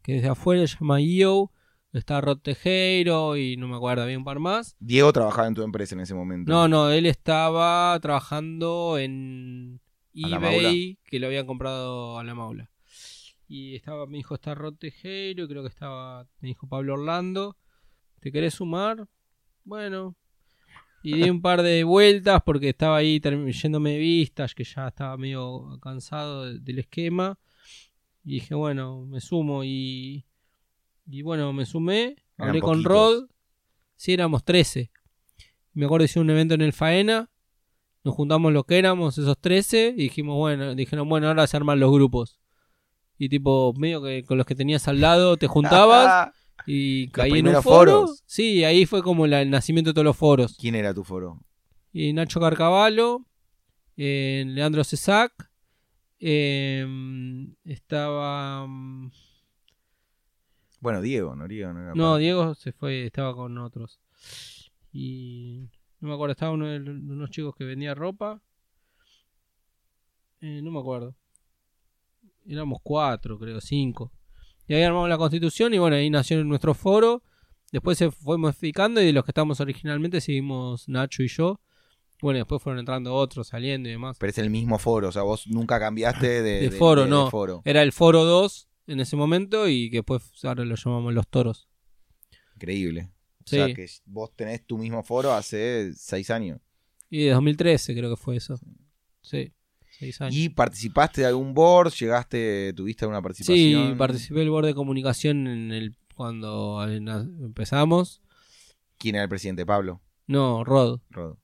[0.04, 1.50] que desde afuera se llama IO.
[1.92, 4.76] Está Rod Tejero y no me acuerdo, había un par más.
[4.78, 6.52] Diego trabajaba en tu empresa en ese momento.
[6.52, 9.80] No, no, él estaba trabajando en
[10.22, 12.70] ¿A la eBay, que lo habían comprado a la maula.
[13.48, 17.56] Y estaba, me dijo, está Rod Tejero, y creo que estaba, me dijo Pablo Orlando.
[18.20, 19.08] ¿Te querés sumar?
[19.64, 20.14] Bueno.
[21.02, 25.16] Y di un par de vueltas porque estaba ahí yéndome de vistas, que ya estaba
[25.16, 27.38] medio cansado de- del esquema.
[28.24, 30.26] Y dije, bueno, me sumo y...
[31.06, 32.92] Y bueno, me sumé, Eran hablé con poquitos.
[32.92, 33.28] Rod.
[33.96, 34.90] Sí, éramos 13.
[35.72, 37.30] Me acuerdo hacer un evento en el Faena.
[38.04, 41.80] Nos juntamos lo que éramos, esos 13, y dijimos, bueno, dijeron, bueno, ahora se arman
[41.80, 42.38] los grupos.
[43.18, 46.32] Y tipo, medio que con los que tenías al lado te juntabas
[46.66, 48.00] y caí en un foro.
[48.02, 48.22] foros.
[48.26, 50.56] Sí, ahí fue como la- el nacimiento de todos los foros.
[50.58, 51.40] ¿Quién era tu foro?
[51.92, 53.26] Y Nacho Carcavalo,
[53.96, 55.50] eh, Leandro Cesac,
[56.20, 56.86] eh,
[57.64, 58.66] estaba...
[58.66, 59.10] mm,
[60.80, 61.72] Bueno, Diego, no Diego.
[61.72, 64.00] No, era No, Diego se fue, estaba con otros.
[64.92, 65.68] Y
[66.00, 68.40] no me acuerdo, estaba uno de los- de unos chicos que vendía ropa.
[70.40, 71.14] Eh, no me acuerdo.
[72.46, 74.10] Éramos cuatro, creo, cinco.
[74.70, 77.24] Y ahí armamos la constitución y bueno, ahí nació nuestro foro.
[77.72, 81.60] Después se fue modificando y de los que estábamos originalmente seguimos Nacho y yo.
[82.22, 84.16] Bueno, después fueron entrando otros, saliendo y demás.
[84.20, 87.28] Pero es el mismo foro, o sea, vos nunca cambiaste de, De foro, no.
[87.30, 87.62] foro.
[87.64, 91.68] Era el foro 2 en ese momento y que después ahora lo llamamos los toros.
[92.54, 93.10] Increíble.
[93.46, 93.58] Sí.
[93.58, 96.60] O sea, que vos tenés tu mismo foro hace seis años.
[97.08, 98.54] Y de 2013 creo que fue eso.
[99.20, 99.52] Sí,
[100.00, 100.34] seis años.
[100.34, 101.92] ¿Y participaste de algún board?
[101.92, 103.92] ¿Llegaste, tuviste alguna participación?
[103.92, 108.20] Sí, participé del board de comunicación en el cuando empezamos.
[108.98, 109.64] ¿Quién era el presidente?
[109.64, 110.00] Pablo.
[110.26, 111.00] No, Rod.
[111.10, 111.38] Rodo.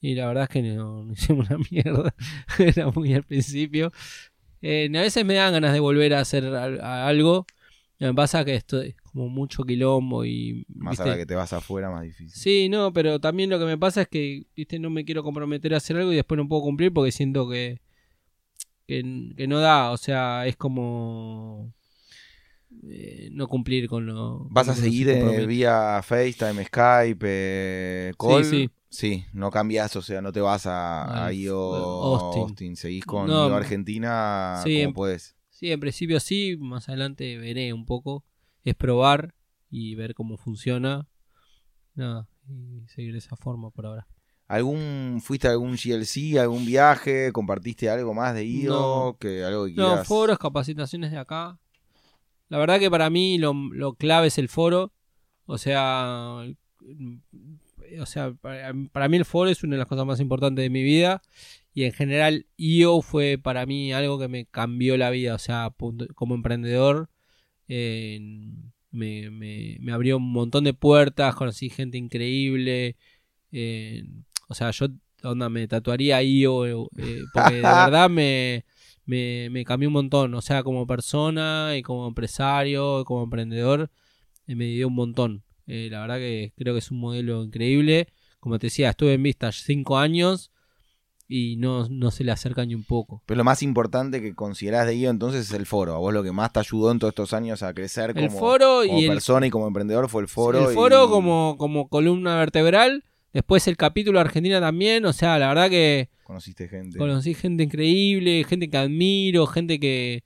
[0.00, 2.14] Y la verdad es que no, no hicimos una mierda.
[2.58, 3.90] Era muy al principio.
[4.62, 7.46] Eh, a veces me dan ganas de volver a hacer al- a algo.
[8.00, 10.64] Me pasa que esto es como mucho quilombo y...
[10.68, 11.02] Más ¿viste?
[11.02, 12.30] ahora que te vas afuera, más difícil.
[12.30, 15.74] Sí, no, pero también lo que me pasa es que, viste, no me quiero comprometer
[15.74, 17.80] a hacer algo y después no puedo cumplir porque siento que,
[18.88, 21.72] que, que no da, o sea, es como...
[22.88, 24.46] eh, no cumplir con lo.
[24.50, 28.44] ¿Vas con a seguir se eh, vía FaceTime, Skype, eh, call?
[28.44, 28.70] sí.
[28.90, 31.58] Sí, no cambias, o sea, no te vas a, a IO
[32.14, 32.44] Austin.
[32.44, 32.74] Austin.
[32.76, 35.36] Seguís con No, IO Argentina sí, como em- puedes.
[35.50, 38.24] Sí, en principio sí, más adelante veré un poco.
[38.64, 39.34] Es probar
[39.70, 41.06] y ver cómo funciona.
[41.94, 44.06] Nada, y seguir de esa forma por ahora.
[44.48, 47.32] ¿Algún, ¿Fuiste a algún GLC, algún viaje?
[47.32, 48.72] ¿Compartiste algo más de IO?
[48.72, 49.16] No.
[49.20, 50.08] Que, algo que No, quieras?
[50.08, 51.58] foros, capacitaciones de acá.
[52.48, 54.92] La verdad que para mí lo, lo clave es el foro.
[55.44, 56.44] O sea,
[58.00, 60.70] o sea, para, para mí el foro es una de las cosas más importantes de
[60.70, 61.20] mi vida.
[61.74, 65.34] Y en general, IO fue para mí algo que me cambió la vida.
[65.34, 65.72] O sea,
[66.14, 67.10] como emprendedor,
[67.68, 68.18] eh,
[68.90, 71.34] me, me- me abrió un montón de puertas.
[71.34, 72.96] Conocí gente increíble.
[73.52, 74.04] eh,
[74.48, 74.88] o sea, yo
[75.22, 78.64] onda, me tatuaría IO eh, porque de verdad me,
[79.04, 80.34] me, me cambió un montón.
[80.34, 83.90] O sea, como persona y como empresario, como emprendedor,
[84.46, 85.44] eh, me dio un montón.
[85.66, 88.08] Eh, la verdad que creo que es un modelo increíble.
[88.40, 90.50] Como te decía, estuve en Vistas cinco años
[91.26, 93.22] y no, no se le acerca ni un poco.
[93.26, 95.94] Pero lo más importante que considerás de IO entonces es el foro.
[95.94, 98.30] A vos lo que más te ayudó en todos estos años a crecer como, el
[98.30, 100.70] foro como y el, persona y como emprendedor fue el foro.
[100.70, 103.04] el foro y como, como columna vertebral.
[103.32, 105.04] Después el capítulo Argentina también.
[105.04, 106.98] O sea, la verdad que Conociste gente.
[106.98, 110.24] Conocí gente increíble, gente que admiro, gente que,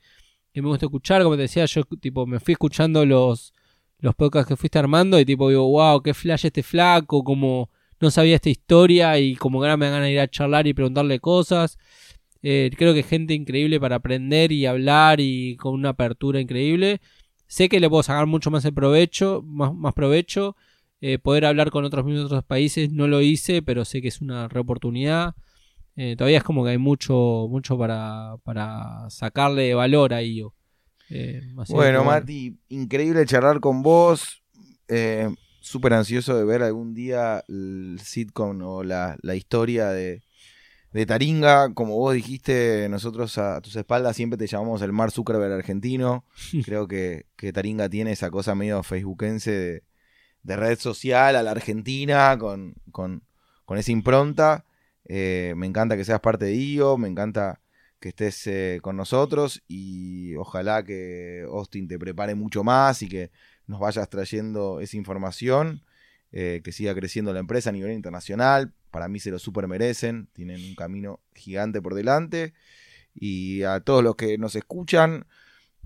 [0.52, 1.22] que me gusta escuchar.
[1.22, 3.54] Como te decía, yo tipo me fui escuchando los,
[4.00, 7.70] los podcasts que fuiste armando y tipo digo, wow, qué flash este flaco, como
[8.00, 10.74] no sabía esta historia y como que ahora me ganas de ir a charlar y
[10.74, 11.78] preguntarle cosas.
[12.42, 17.00] Eh, creo que gente increíble para aprender y hablar y con una apertura increíble.
[17.46, 20.56] Sé que le puedo sacar mucho más el provecho, más, más provecho.
[21.04, 24.20] Eh, poder hablar con otros mismos otros países no lo hice, pero sé que es
[24.20, 25.34] una re oportunidad.
[25.96, 30.54] Eh, todavía es como que hay mucho, mucho para, para sacarle valor a IO.
[31.10, 34.42] Eh, Bueno, que, Mati, increíble charlar con vos.
[34.88, 35.28] Eh,
[35.60, 40.22] Súper ansioso de ver algún día el sitcom o la, la historia de,
[40.92, 41.72] de Taringa.
[41.74, 46.24] Como vos dijiste, nosotros a tus espaldas siempre te llamamos el Mar Zuckerberg argentino.
[46.64, 49.82] Creo que, que Taringa tiene esa cosa medio facebookense de,
[50.42, 53.22] de red social a la Argentina con, con,
[53.64, 54.64] con esa impronta.
[55.04, 57.60] Eh, me encanta que seas parte de IO, me encanta
[58.00, 63.30] que estés eh, con nosotros y ojalá que Austin te prepare mucho más y que
[63.66, 65.84] nos vayas trayendo esa información,
[66.32, 68.72] eh, que siga creciendo la empresa a nivel internacional.
[68.90, 72.54] Para mí se lo super merecen, tienen un camino gigante por delante.
[73.14, 75.26] Y a todos los que nos escuchan,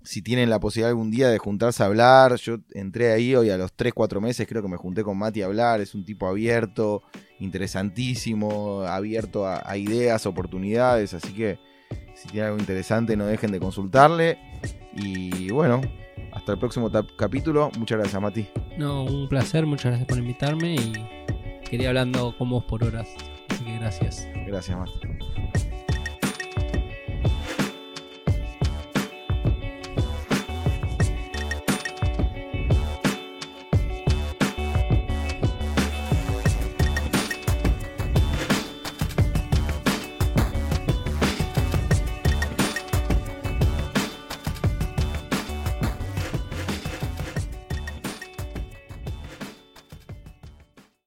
[0.07, 3.59] si tienen la posibilidad algún día de juntarse a hablar, yo entré ahí hoy a
[3.59, 6.27] los 3, 4 meses, creo que me junté con Mati a hablar, es un tipo
[6.27, 7.03] abierto,
[7.41, 11.59] interesantísimo, abierto a, a ideas, oportunidades, así que
[12.15, 14.39] si tienen algo interesante no dejen de consultarle.
[14.95, 15.83] Y bueno,
[16.33, 18.49] hasta el próximo capítulo, muchas gracias Mati.
[18.79, 20.93] No, un placer, muchas gracias por invitarme y
[21.69, 23.09] quería hablando con vos por horas.
[23.51, 24.27] Así que gracias.
[24.47, 25.76] Gracias Mati.